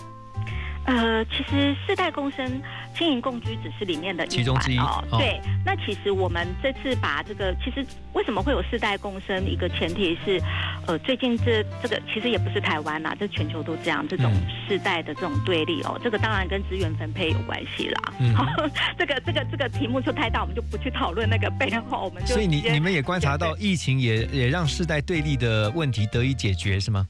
[0.85, 2.61] 呃，其实世代共生、
[2.95, 5.03] 轻盈共居只是里面的其中之一哦。
[5.17, 9.43] 对，那其实我们这次把这个，其实为什么会有世代共生？
[9.45, 10.41] 一个前提是，
[10.87, 14.31] 呃，最近这这个其实也不是台湾啦，这全球都这样，这种
[14.67, 18.13] 世代的这种对立哦，这个当然跟资源分配有关系啦。
[18.19, 18.33] 嗯，
[18.97, 27.05] 这个这个这个题目就太大，我们就不去讨论那个背后，我们就所以你你们也观察到疫情也也让世代对立的问题得以解决是吗？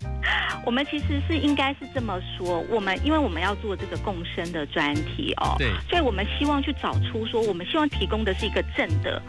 [0.66, 9.22] 我们其实是应该是这么说，我们因为我们要做这个共生的专题哦，对，所以我们希望去找出说，我们希望提供的是一个正的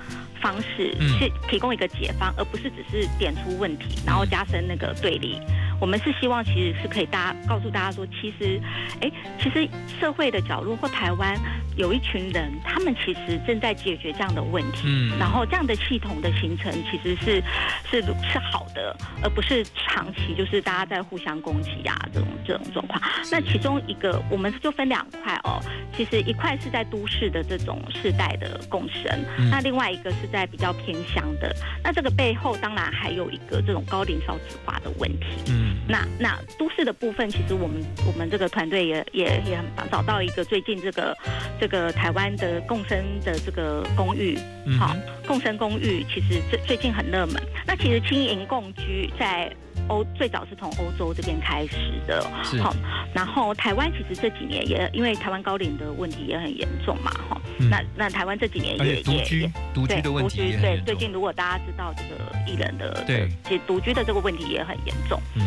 [0.45, 5.41] 方式，去提供一个解方，而不是只是点出问题，然后加深那个对立。
[5.81, 8.61] 我们是希望其实是可以大家告诉大家说，其实，
[9.01, 9.11] 哎，
[9.43, 9.67] 其实
[9.99, 11.37] 社会的角落或台湾
[11.77, 17.43] 有一群人，他们其实正在解决这样的问题，嗯，然后这样的系统的形成其实是
[17.91, 23.01] 是是好的，而不是长期就是大家在互相攻击呀这种这种状况。
[23.33, 25.61] 那其中一个我们就分两块哦，
[25.97, 31.55] 其实一块是在都市的这种世代的共生，那另外一个是在比较偏乡的。
[31.85, 35.77] 那这个背后当然还有一个这种高龄少子化的问题，嗯。
[35.87, 41.17] 那那都市的部分，其实我们我们这个团队也也也很找到一个最近这个
[41.61, 44.37] 这个台湾的共生的这个公寓，
[44.79, 47.41] 好共生公寓，其实最最近很热门。
[47.67, 49.53] 那其实轻盈共居在
[49.89, 51.77] 欧最早是从欧洲这边开始
[52.07, 52.23] 的，
[52.63, 52.75] 好，
[53.15, 65.43] 然后台湾其实这几年也因为台湾高龄的问题也很严重嘛，哈，那那台湾这几年也也独居的问题，对最近如果大家知道这个艺人的对，其实独居的这个问题也很严重，嗯。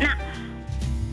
[0.00, 0.16] 那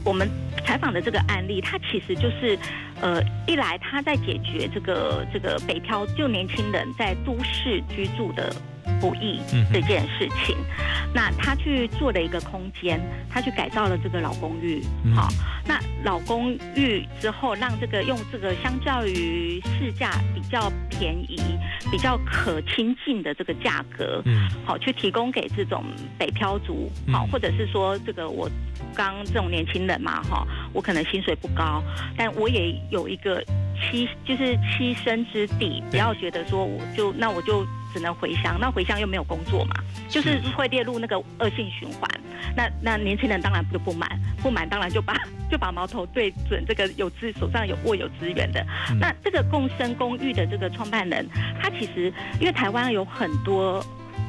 [0.06, 0.30] 我们
[0.66, 2.58] 采访的这个案例，它其实就是，
[3.02, 8.56] 呃，一来他在解决这个这个北漂就年轻人在都市居住的。
[9.00, 9.40] 不易
[9.72, 10.56] 这件事情，
[11.14, 14.84] 那他去做了一个空间，他去改造了这个老公寓，
[15.16, 15.28] 好，
[15.66, 21.40] 那老公寓之后让这个用这个相较于市价比较便宜、
[21.92, 25.84] 比较可亲近的这个价格，嗯，好，去提供给这种
[26.18, 28.50] 北漂族，好，或者是说这个我
[28.94, 31.82] 刚这种年轻人嘛，哈，我可能薪水不高，
[32.18, 33.44] 但我也有一个
[33.76, 37.66] 栖就是栖身之地，不要觉得说我就那我就。
[37.94, 39.76] 只能回乡，那回乡又没有工作嘛，
[40.10, 42.10] 就是会列入那个恶性循环。
[42.56, 44.10] 那那年轻人当然就不满，
[44.42, 45.16] 不满当然就把
[45.50, 48.66] 就把矛头对准这个有资手上有握有资源的。
[49.00, 51.28] 那这个共生公寓的这个创办人，
[51.62, 53.84] 他其实因为台湾有很多，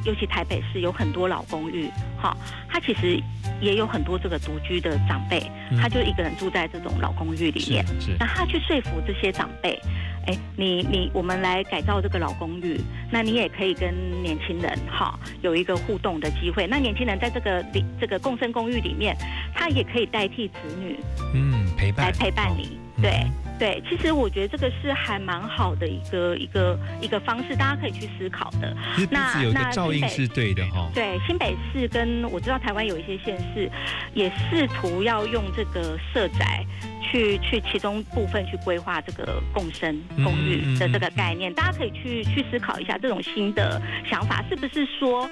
[0.05, 1.89] 尤其台北市有很多老公寓，
[2.19, 2.35] 哈，
[2.69, 3.21] 他其实
[3.59, 5.39] 也有很多这个独居的长辈，
[5.79, 7.85] 他就一个人住在这种老公寓里面，
[8.19, 9.79] 那他去说服这些长辈。
[10.27, 12.79] 哎，你你我们来改造这个老公寓，
[13.11, 13.91] 那你也可以跟
[14.21, 16.67] 年轻人哈有一个互动的机会。
[16.67, 19.17] 那年轻人在这个里这个共生公寓里面，
[19.55, 20.95] 他也可以代替子女，
[21.33, 22.77] 嗯，陪伴来陪伴你。
[23.01, 23.25] 对
[23.59, 28.75] 对，其实我觉得这个是还蛮好的一个一个一个方式，大家可以去思考的。
[29.09, 30.89] 那那照应是对的哈。
[30.93, 33.69] 对，新北市跟我知道台湾有一些县市
[34.13, 36.65] 也试图要用这个社宅。
[37.03, 45.29] 去去其中部分去规划这个共生公寓的这个概念，大家可以去去思考一下这种新的想法，是不是说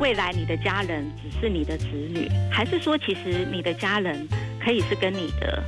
[0.00, 4.26] 未来你的家人只是你的子女，还是说其实你的家人
[4.58, 5.62] 可以是跟你的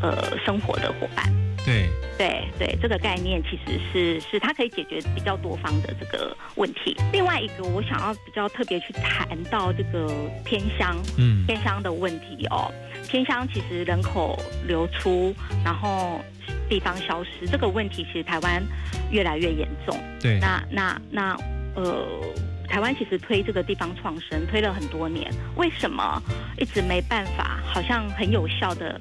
[0.00, 1.32] 呃生活的伙伴？
[1.64, 6.96] 对对对，这个概念其实是是它可以解决比较多方的这个问题。
[7.12, 10.12] 另外一个我想要比较特别去谈到这个
[10.44, 12.68] 偏乡，嗯，偏乡的问题哦。
[13.08, 15.32] 偏乡其实人口流出，
[15.64, 16.20] 然后
[16.68, 18.60] 地方消失这个问题，其实台湾
[19.12, 19.96] 越来越严重。
[20.20, 21.36] 对，那那那
[21.76, 22.04] 呃，
[22.68, 26.20] 台湾其实推这个地方创生推了很多年，为什么
[26.58, 27.60] 一直没办法？
[27.64, 29.00] 好像很有效的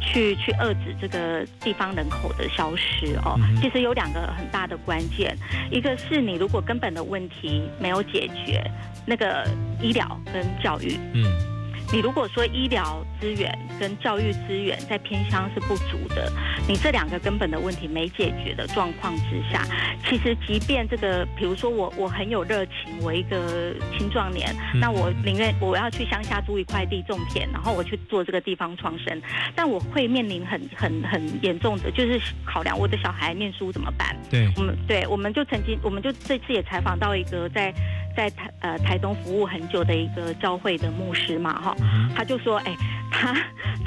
[0.00, 3.38] 去去遏制这个地方人口的消失哦。
[3.60, 5.36] 其实有两个很大的关键，
[5.70, 8.62] 一个是你如果根本的问题没有解决，
[9.06, 9.46] 那个
[9.80, 11.57] 医疗跟教育，嗯。
[11.90, 16.30] 你如果说医疗资源跟教育资源在偏乡是不足的，
[16.68, 19.64] 你这两个根本的问题没解决的状况之下，
[20.04, 29.22] 其实即便这个，比如说我我很有热情，我一个青壮年，那我宁愿我要去乡下租一块地种田，然后我去做这个地方创生，
[29.54, 34.14] 但我会面临很很很严重的，就是考量我的小孩念书怎么办？
[34.30, 37.72] 对，我们对，我们就曾经，我们就这次也采访到一个在。
[38.18, 41.76] 在台呃台东服务很久的一个教会的牧师嘛哈，
[42.16, 42.74] 他就说哎，
[43.12, 43.32] 他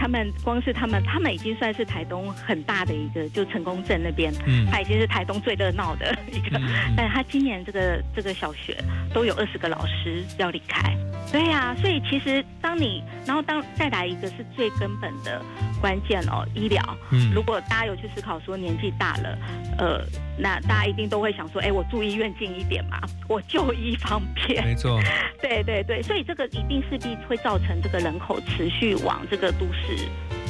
[0.01, 6.57] 他们光是他们，他们已经算是台东很大的一个，就成功镇那边，嗯他已经是台东最热闹的一个。
[6.57, 8.75] 嗯 但他今年这个这个小学
[9.13, 10.91] 都有二十个老师要离开。
[11.31, 15.41] 对呀、所以其实当你，然后当再来一个是最根本的
[15.79, 16.83] 关键哦，医疗。
[17.11, 19.37] 嗯如果大家有去思考说年纪大了，
[19.77, 20.03] 呃，
[20.37, 22.99] 那大家一定都会想说，哎，我住医院近一点嘛，
[23.29, 24.65] 我就医方便。
[24.65, 24.99] 没错，
[25.41, 29.90] 对对对，所以这个一定势必会造成这个人口持续往这个都市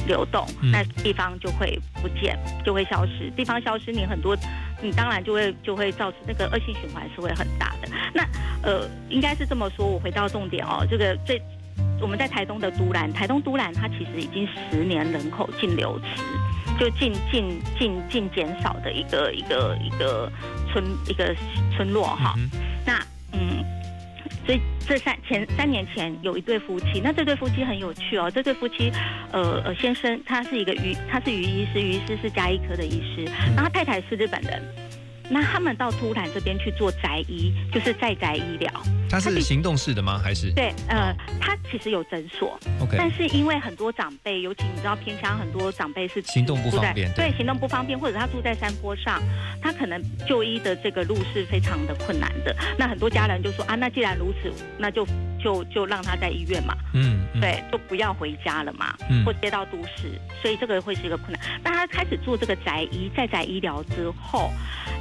[0.06, 3.30] 流动，嗯那地方就会不见，就会消失。
[3.36, 4.36] 地方消失，你很多，
[4.82, 7.88] 你当然就会就会造成那个恶性循环是会很大的。
[8.12, 8.22] 那
[8.62, 11.40] 呃，应该是这么说，我回到重点哦，这个最。
[12.00, 20.28] 我们在台东的都兰，台东都兰它其实已经十年人口净流失，就净净净净减少的一个一个一个
[20.72, 21.32] 村一个
[21.76, 22.34] 村落哈。
[22.36, 22.50] 嗯
[22.84, 22.98] 那
[23.32, 23.64] 嗯，
[24.44, 28.30] 所以这三前三年前有一对夫妻，那这对夫妻很有趣哦。
[28.30, 28.90] 这对夫妻，
[29.30, 33.24] 呃呃，先生他是一个鱼，他是鱼医师，鱼医师是加医科的医师，
[33.54, 34.62] 然后他太太是日本人。
[35.32, 38.70] 那他们到突兰这边去做宅医，就是在宅医疗。
[39.08, 40.20] 他是行动式的吗？
[40.22, 47.10] 还是对，呃，他其实有诊所，OK 但是因为很多长辈，尤其你知道偏乡很多长辈是行动不方便？
[47.14, 49.22] 对，行动不方便，或者他住在山坡上，
[49.62, 52.54] 他可能就医的这个路是非常的困难的。
[52.78, 55.06] 那很多家人就说啊，那既然如此，那就
[55.42, 61.40] 就就让他在医院嘛，嗯，嗯，对，就不要回家了嘛，嗯或接到都市，所以这个会是一个困难。
[61.62, 64.50] 但他开始做这个宅医在宅医疗之后，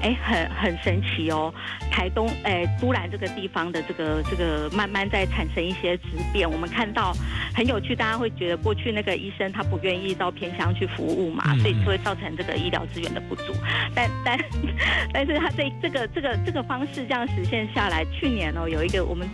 [0.02, 1.54] 哎，很很神奇哦，
[1.92, 7.14] 台东哎都兰这个地方的这个这个慢慢在产生一些质变，我们看到
[7.56, 13.54] 很有趣，大家会觉得过去那个医生他不愿意到偏乡去服务嘛，嗯所以就会造成这个医疗资源的不足。
[13.94, 14.40] 但但
[15.14, 19.28] 但是他这这个这个这个方式这样实现下来，去年哦有一个我们。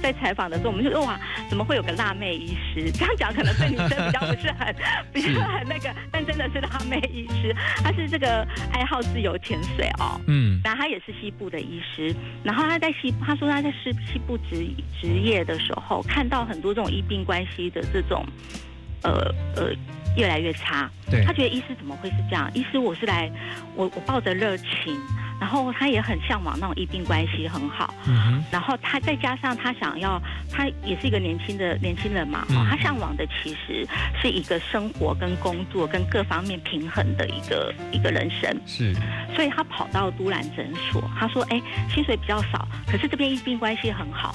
[0.00, 2.90] 在采访的时候，我们就说哇，怎么会有个辣妹医师？
[2.92, 4.74] 这样讲可能对女生比较不是很
[5.12, 14.66] 比较很那个，但真的是辣妹医师，她是这个爱好自由潜水哦，嗯然后他也是西部的医师，然后他在西，他说他在西西部职
[15.00, 18.24] 职业的时候，看到很多这种医病关系的这种，
[19.02, 19.72] 呃呃，
[20.16, 20.90] 越来越差。
[21.10, 22.50] 对他觉得医师怎么会是这样？
[22.54, 23.30] 医师我是来，
[23.74, 24.96] 我我抱着热情，
[25.40, 30.20] 然后他也很向往那种医病关系很好，嗯哼，然后他再加上他想要，
[30.52, 33.88] 他也是一个年轻的年轻人嘛，他向往的其实
[34.20, 38.54] 是一个生活跟工作跟各方面平衡的一个一个人生。
[38.66, 38.94] 是，
[39.34, 44.34] 所以他跑到都兰诊所，他说：“哎，薪水比较少，可是这边医病关系很好。”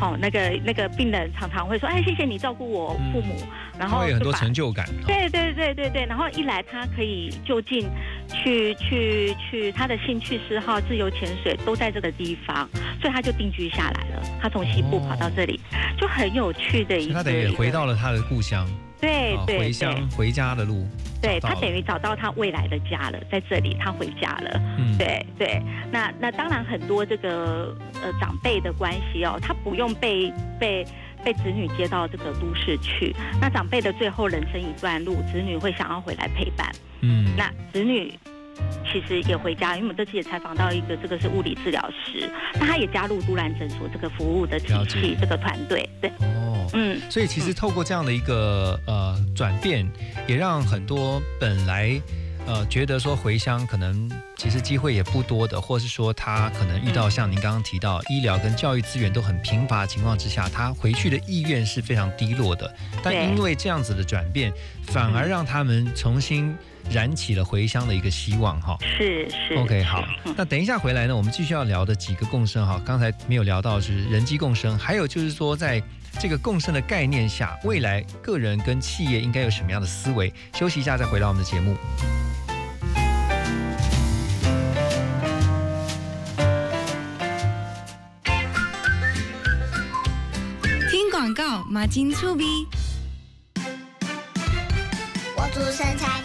[0.00, 3.36] 哦，那个那个病人常常会说：“哎，谢谢你照顾我父母。
[3.78, 4.86] 然后会有很多成就感。
[5.06, 7.88] 对对对对对，然后一来他可以就近
[8.28, 12.68] 去去去，他的兴趣嗜好、自由潜水都在这个地方，
[13.00, 14.22] 所以他就定居下来了。
[14.40, 15.60] 他从西部跑到这里，
[15.98, 17.14] 就很有趣的一个。
[17.14, 18.70] 他等于也回到了他的故乡，啊
[19.02, 20.86] 对对对回乡回家的路，
[21.20, 24.60] 对他等于找到他未来的家了，在这里他回家了。
[24.78, 30.86] 嗯，对对，那那当然很多这个呃长辈的关系哦，他不用被被
[31.24, 33.12] 被子女接到这个都市去。
[33.40, 36.70] 那长辈的最后人生一段路，子女会想要回来陪伴。
[37.00, 38.16] 嗯，那子女
[38.90, 42.28] 其实也回家，因为我们这次也采访到一个这个是物理治疗师，
[42.60, 45.88] 那他也加入都兰诊所这个服务的体系这个团队。
[46.00, 49.86] 对，哦，嗯，所以其实透过这样的一个呃转变，
[50.26, 52.00] 也让很多本来
[52.46, 62.74] 呃觉得说回乡可能其实机会也不多的，或是说他可能遇到像您刚刚提到医疗跟教育资源都很贫乏的情况之下，他回去的意愿是非常低落的。
[63.02, 64.52] 但因为这样子的转变，
[64.88, 66.54] 反而让他们重新
[66.90, 68.76] 燃起了回乡的一个希望哈。
[68.80, 69.54] 是是。
[69.54, 70.04] OK，好
[70.36, 75.82] 那等一下回来呢，我们继续要聊的几个共生哈，刚才没有聊到是人机共生，还有就是说在
[76.18, 80.32] 这个共生的概念下，未来个人跟企业应该有什么样的思维？
[80.54, 81.76] 休息一下再回到我们的节目。
[91.72, 92.68] 马金醋鼻。
[95.34, 96.20] 我祝身材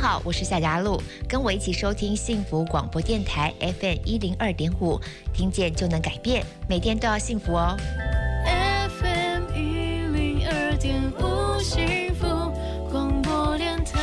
[0.00, 4.98] 好，我是夏佳璐，跟我一起收听幸福广播电台 FM 一零二点五，
[5.34, 7.76] 听见就能改变，每天都要幸福哦。
[8.46, 12.26] FM 一零二点五幸福
[12.88, 13.98] 广播电台。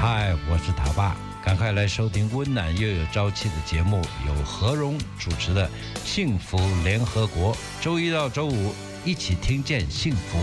[0.00, 5.66] 嗨，我是塔爸，赶快来收听温暖又有朝气的节目，由何荣主持的
[6.04, 7.52] 《幸福联合国》，
[7.82, 8.72] 周一到周五
[9.06, 10.38] 一起听见幸福。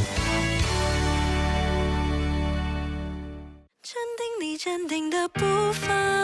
[3.81, 5.41] 坚定你坚定的步
[5.73, 6.20] 伐，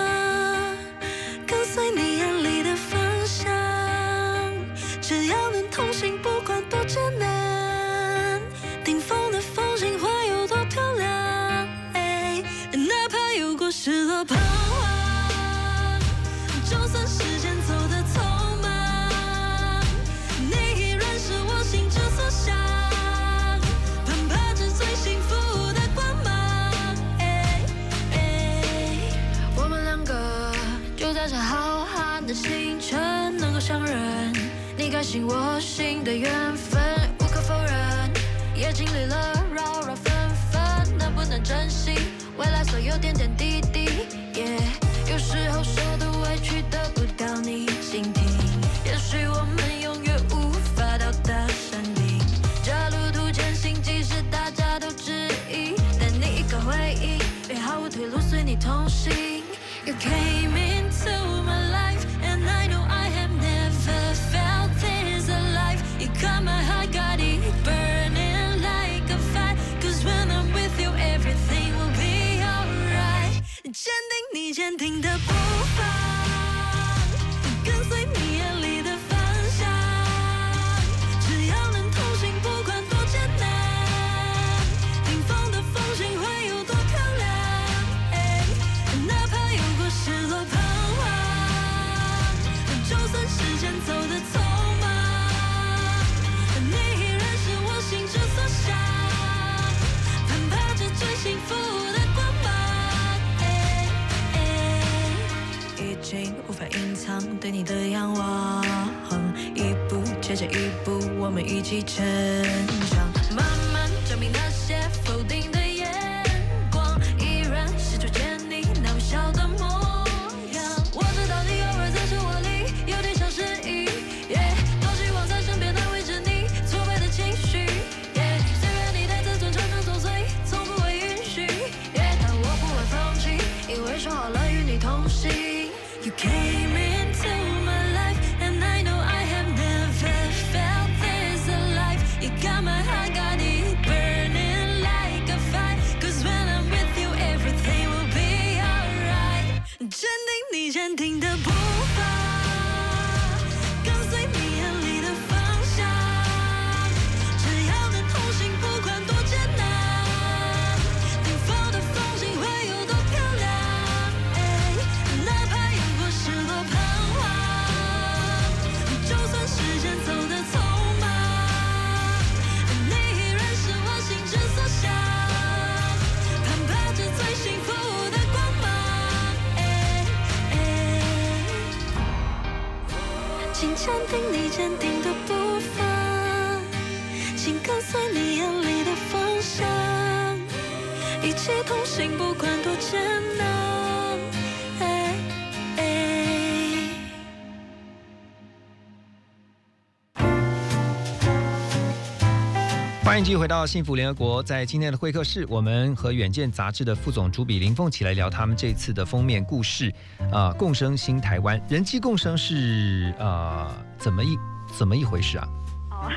[203.28, 204.42] 继续回到幸福联合国。
[204.42, 209.94] 在今天的会客室，我们和《远见》杂志的副总主笔林凤起来聊他们这次的封面故事。
[210.32, 214.38] 啊、共生新台湾，人机共生是呃怎么一
[214.78, 215.46] 怎么一回事啊？
[215.92, 216.10] 哦，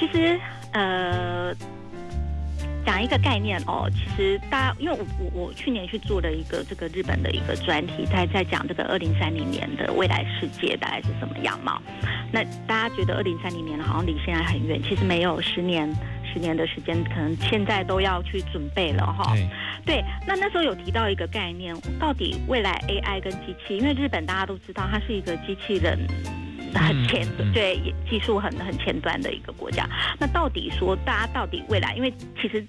[0.00, 0.40] 其实
[0.72, 1.54] 呃，
[2.86, 11.82] 讲一个概念哦，其实大家因为我我我去年去做了一个这个日本的一个专题，在在讲这个二零三零年的未来世界大概是什么样貌。
[12.32, 15.94] 那大家觉得二零三零年好像离现在很远，其实没有十年。
[16.34, 19.34] 十年的时间，可能现在都要去准备了哈。
[19.86, 25.96] 对，那那时候有提到一个概念，到底未来 AI 跟机器，因为日本大家都知道它是一个机器人
[26.74, 27.78] 很前、对
[28.10, 29.88] 技术很很前端的一个国家。
[30.18, 32.64] 那到底说大家到底未来，因为其实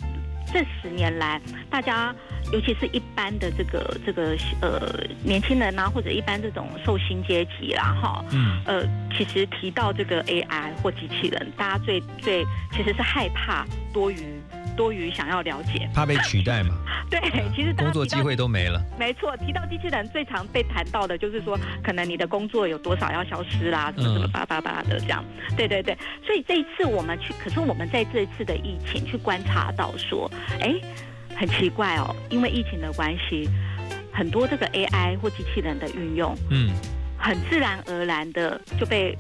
[0.56, 2.16] 这十年来，大家
[2.54, 8.88] 尤其是一般的这个这个呃年轻人啊，或者一般这种受薪阶级啦哈，嗯呃，
[9.18, 14.35] 其实提到这个 AI 或机器人，大家最最其实是害怕多于
[14.76, 16.76] 多于想要了解，怕被取代嘛？
[17.10, 17.20] 对，
[17.56, 18.82] 其实工作机会都没了。
[19.00, 25.24] 没错，提到机器人最常被谈到的就是说，可能你的工作有多少要消失啦，什么什么叭叭叭的这样。
[25.56, 30.74] 对对对，所以这一次我们去，可是我们在这一次的疫情去观察到说，哎，
[31.36, 33.48] 很奇怪哦，因为疫情的关系，
[34.12, 36.72] 很多这个 AI 或机器人的运用，嗯，
[37.18, 39.16] 很自然而然的就被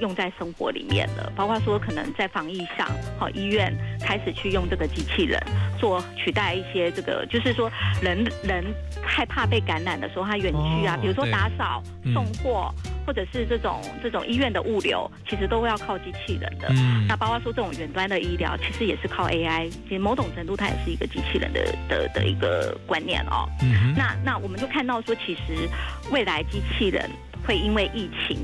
[0.00, 1.32] 用在生活里面了。
[1.36, 2.88] 包括说可能在防疫上，
[3.18, 5.40] 好医院开始去用这个机器人
[5.78, 7.70] 做取代一些这个，就是说
[8.02, 8.64] 人人
[9.02, 12.72] 害怕被感染的时候，他远距啊，哦比如说打扫、嗯送货，
[13.06, 16.68] 或者是这种这种医院的物流，其实都要靠机器人的。
[16.70, 23.48] 嗯那包括说这种远端的医疗，其实也是靠 AI，其实某种程度它也是一个机器人的的的一个观念哦。
[23.62, 25.68] 嗯那那我们就看到说，其实
[26.10, 27.10] 未来机器人
[27.46, 28.38] 会因为疫情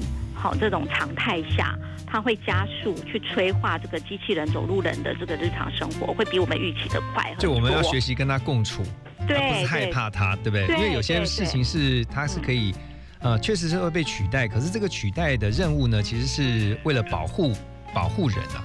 [0.47, 1.77] 好这种常态下，
[2.07, 7.41] 它会加速去催化这个机器人走路人的这个日常生活，会比我们预期的快很多。
[7.41, 8.85] 就我们要学习跟他共处，
[9.27, 10.69] 不是害怕他，对不对？
[10.69, 12.73] 对因为有些事情是它是可以，
[13.19, 17.53] 呃，确实是会被取代，可是这个取代的任务呢，其实是为了保护
[17.93, 18.63] 保护人啊，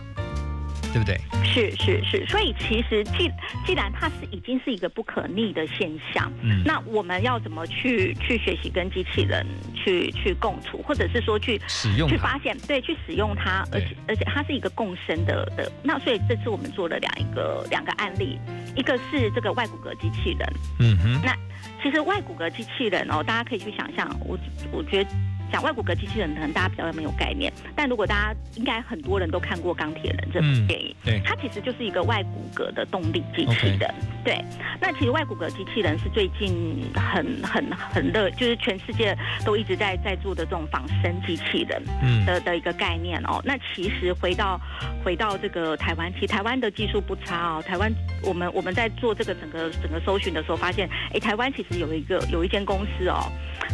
[0.91, 1.19] 对不对？
[1.43, 3.29] 是是是，所以其实既
[3.65, 6.61] 既然它是已经是一个不可逆的现象，嗯。
[6.65, 12.15] 那我们要怎么去去学习跟机器人去去共处，或者是说去使用它。
[12.15, 15.71] 去发现对去使用它，而且而且它是一个共生的的。
[15.83, 18.39] 那所以这次我们做了两一个两个案例，
[18.75, 21.35] 一个是这个外骨骼机器人，嗯哼，那
[21.81, 24.37] 其实外骨骼机器人哦，大家可以去想象，我
[24.71, 25.09] 我觉得
[25.51, 33.93] 讲外骨骼机器人可能大家比较没有概念，但如果大家应该很多人都看过《钢铁人》这部嗯电影，对它其实就是一个外骨骼的动力机器人。
[34.23, 34.39] 对，
[34.79, 43.41] 那其实外骨骼机器人是最近很很很热，就是全世界都一直在在做的这种仿生机器人嗯的的一个概念哦。
[43.43, 44.59] 那其实回到
[45.03, 47.63] 回到这个台湾，其实台湾的技术不差哦。
[47.65, 47.91] 台湾
[48.23, 53.25] 我们我们在做这个整个整个搜寻的时候，发现哎，台湾其实有一个有一间公司哦，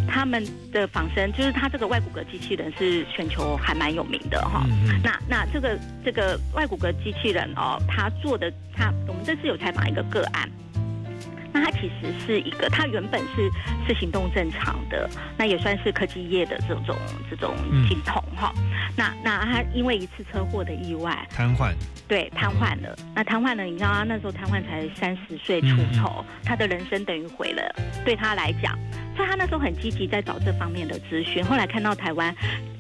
[0.08, 10.50] 他们的仿生就是它这个外骨骼机器人是全球还蛮有名的哈、嗯那那这个这个外骨骼机器人哦，他做的他我们这次有采访一个个案。
[11.52, 13.50] 那他其实是一个，他原本是
[13.86, 16.96] 是行动正常的，那也算是科技业的这种
[17.30, 18.54] 这种嗯金童哈、
[18.96, 21.74] 那那他因为一次车祸的意外，瘫痪，
[22.08, 22.96] 对，瘫痪了。
[23.14, 28.78] 那瘫痪了，你知道他那时候瘫痪才三十岁出头，他的人生等于毁了，对他来讲，
[29.18, 31.44] 所以他那时候很积极在找这方面的资讯。
[31.44, 32.34] 后来看到台湾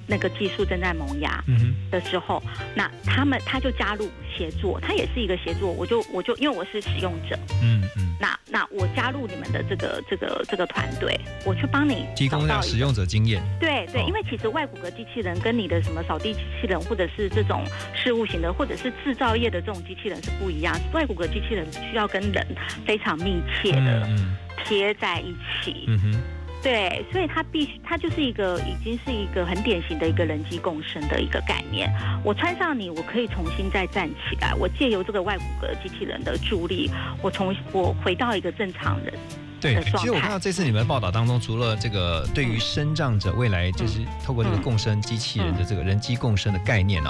[0.06, 2.42] 那个技术正在萌芽嗯的时候，
[2.76, 20.78] 那他们他就加入协作，他也是一个协作，我就我就因为我是使用者，嗯嗯，那那我加入你们的这个这个这个团队，我去帮你提供找到一个让使用者经验，对对，哦因为其实外骨骼机器人跟你的什么扫地机器人，或者是这种事务型的，或者是制造业的这种机器人是不一样。
[20.94, 22.46] 外骨骼机器人需要跟人
[22.86, 25.34] 非常密切的嗯贴在一
[25.64, 26.22] 起，嗯哼，
[26.62, 31.92] 对，所以它必须，它就是一个已经是一个很典型的一个人机共生的一个概念。
[32.24, 36.90] 我穿上你，我可以重新再站起来，我借由这个外骨骼机器人的助力，
[37.22, 39.14] 我从我回到一个正常人。
[39.60, 47.10] 对，其实我看到这次你们的报道当中，除了这个对于生长者未来就是透过这个共生机器人的这个人机共生的概念哦，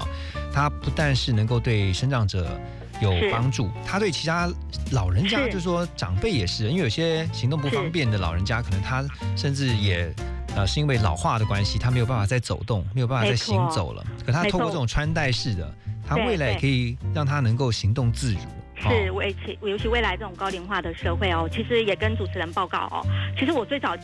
[0.53, 2.57] 它不但是能够对生长者
[3.01, 4.49] 有帮助，他对其他
[4.91, 10.13] 老人家，是就是说长辈也是，因为有些行动不方便的老人家，可能他甚至也。
[10.55, 14.03] 呃，是因为老化的关系，他没有办法再走动，没有办法再行走了。
[14.25, 15.71] 可他透过这种穿戴式的，
[16.07, 18.39] 他未来也可以让他能够行动自如。
[18.75, 23.05] 是，尤其尤其未来这种高龄化的社会哦，其实也跟主持人报告哦，
[23.37, 23.95] 其实我最早。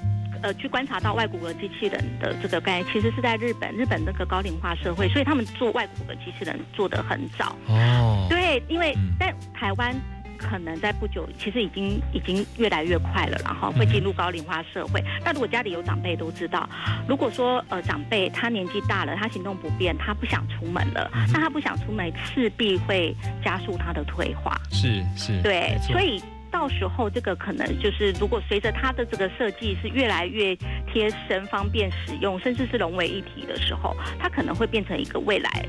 [0.44, 7.56] 呃，去观察到外骨骼机器人的这个概念，其实是在日本，日本那个高龄化社会，所以他们做外骨骼机器人做的很早。
[7.68, 9.96] 哦，对，因为嗯但台湾
[10.38, 15.02] 可能在不久，其实已经已经越来越快了，然后会进入高龄化社会。
[15.24, 16.68] 那如果家里有长辈都知道，
[17.08, 24.60] 如果说呃长辈他年纪大了，他行动不便，他不想出门了，那他不想出门，势必会加速他的退化。
[24.70, 26.22] 是是，对所以
[26.54, 35.66] 到时候这个可能就是，如果随着它的这个设计是越来越贴身、方便使用，甚至是融为一体的时候，它可能会变成一个未来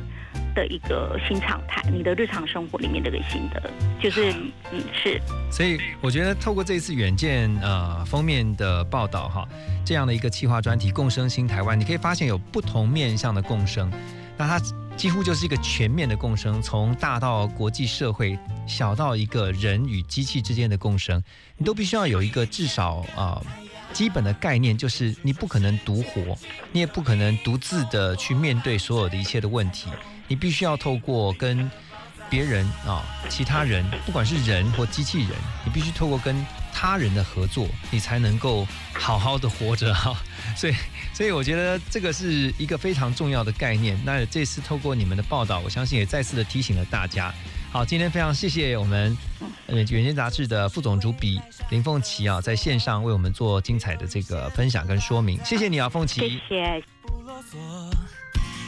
[0.54, 4.30] 的一个新常态，你的日常生活里面的一个新的，就是
[4.72, 5.18] 嗯是。
[5.50, 9.48] 所以我觉得透过这一次远见呃封面的报道哈，
[9.86, 13.90] 这样的一个企划专题“共生新台湾”，你可以发现有不同面向的共生，
[14.36, 14.60] 那它
[14.96, 21.22] 几乎就是一个全面的共生，从大到国际社会，小到一个人与机器之间的共生，
[21.58, 23.42] 你都必须要有一个至少啊、
[23.92, 26.38] 基本的概念，就是你不可能独活，
[26.72, 29.88] 你也不可能独自的去面对所有的一切的问题，
[30.26, 31.70] 你必须要透过跟
[32.30, 35.30] 别人啊、其他人，不管是人或机器人，
[35.64, 36.34] 你必须透过跟
[36.74, 40.14] 他人的合作，你才能够好好的活着哈。
[40.56, 40.74] 所以，
[41.14, 43.98] 所以我觉得这个是一个非常重要的概念。
[44.04, 47.32] 那这次透过你们的报道，我相信也再次的提醒了大家。
[47.72, 49.16] 好，今天非常谢谢我们
[49.66, 56.20] 呃《远见》杂志的副总主笔林凤琪啊，在线上为我们做精彩的这个分享跟说明，谢谢你啊，凤琪。
[56.20, 56.84] 谢谢。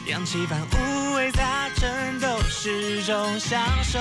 [0.07, 3.99] 扬起帆，无畏杂陈都是种享受。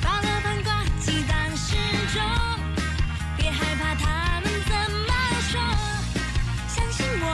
[0.00, 1.74] 放了盘挂鸡蛋时
[2.12, 2.43] 钟，
[3.98, 4.72] 他们怎
[5.06, 5.12] 么
[5.50, 5.54] 说？
[6.68, 7.26] 相信我，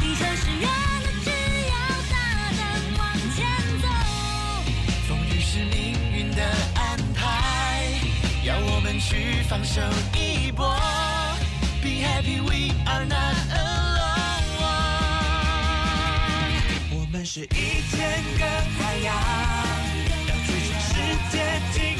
[0.00, 0.64] 地球是圆
[1.02, 1.26] 的，只
[1.70, 1.74] 要
[2.12, 2.14] 大
[2.56, 2.60] 胆
[2.98, 3.00] 往
[3.34, 3.38] 前
[3.82, 3.84] 走。
[5.08, 5.74] 风雨是命
[6.12, 6.42] 运的
[6.74, 6.80] 安
[7.14, 7.20] 排，
[8.44, 9.80] 要我们去放手
[10.14, 10.76] 一搏。
[11.82, 13.86] Be happy, we are not alone.
[16.90, 18.44] 我们是一千个
[18.78, 19.14] 太阳，
[20.28, 20.90] 要追寻世
[21.32, 21.95] 界。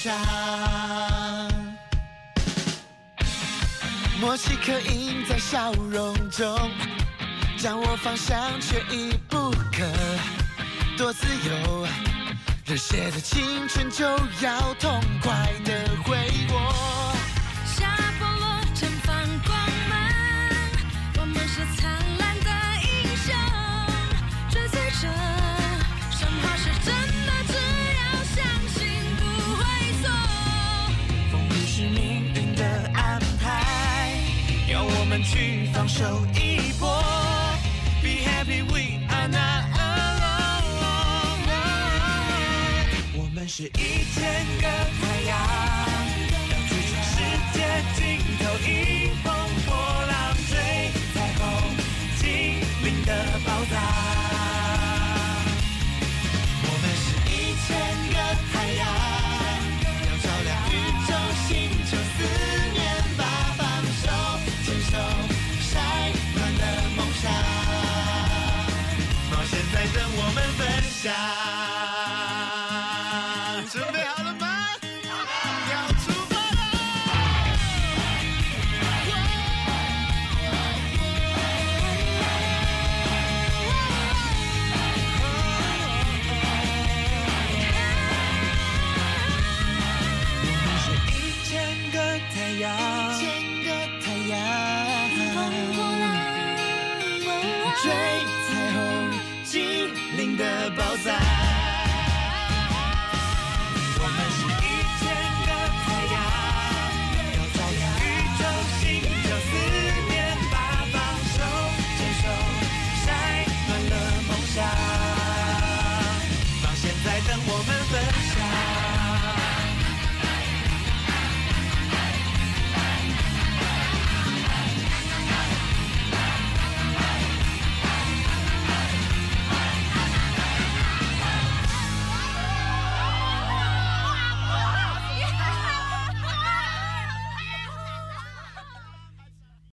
[0.00, 1.50] 们分享。
[4.20, 6.56] 默契刻印在笑容中，
[7.58, 9.84] 掌握方向缺一不可。
[10.96, 11.86] 多自由，
[12.66, 14.04] 热血的青春就
[14.42, 15.84] 要痛快的
[35.10, 37.02] 们去放手一搏。
[38.00, 41.50] Be happy, we are not alone。
[43.16, 44.68] 我们是一千个
[45.00, 45.36] 太阳，
[46.52, 47.18] 要去全世
[47.52, 47.58] 界
[47.96, 47.98] 尽
[48.38, 48.70] 头，迎
[49.24, 49.26] 风
[49.66, 49.74] 破
[50.06, 50.14] 浪
[50.48, 50.54] 追
[51.12, 51.42] 彩虹，
[52.20, 52.24] 精
[52.84, 53.10] 灵的
[53.44, 53.48] 宝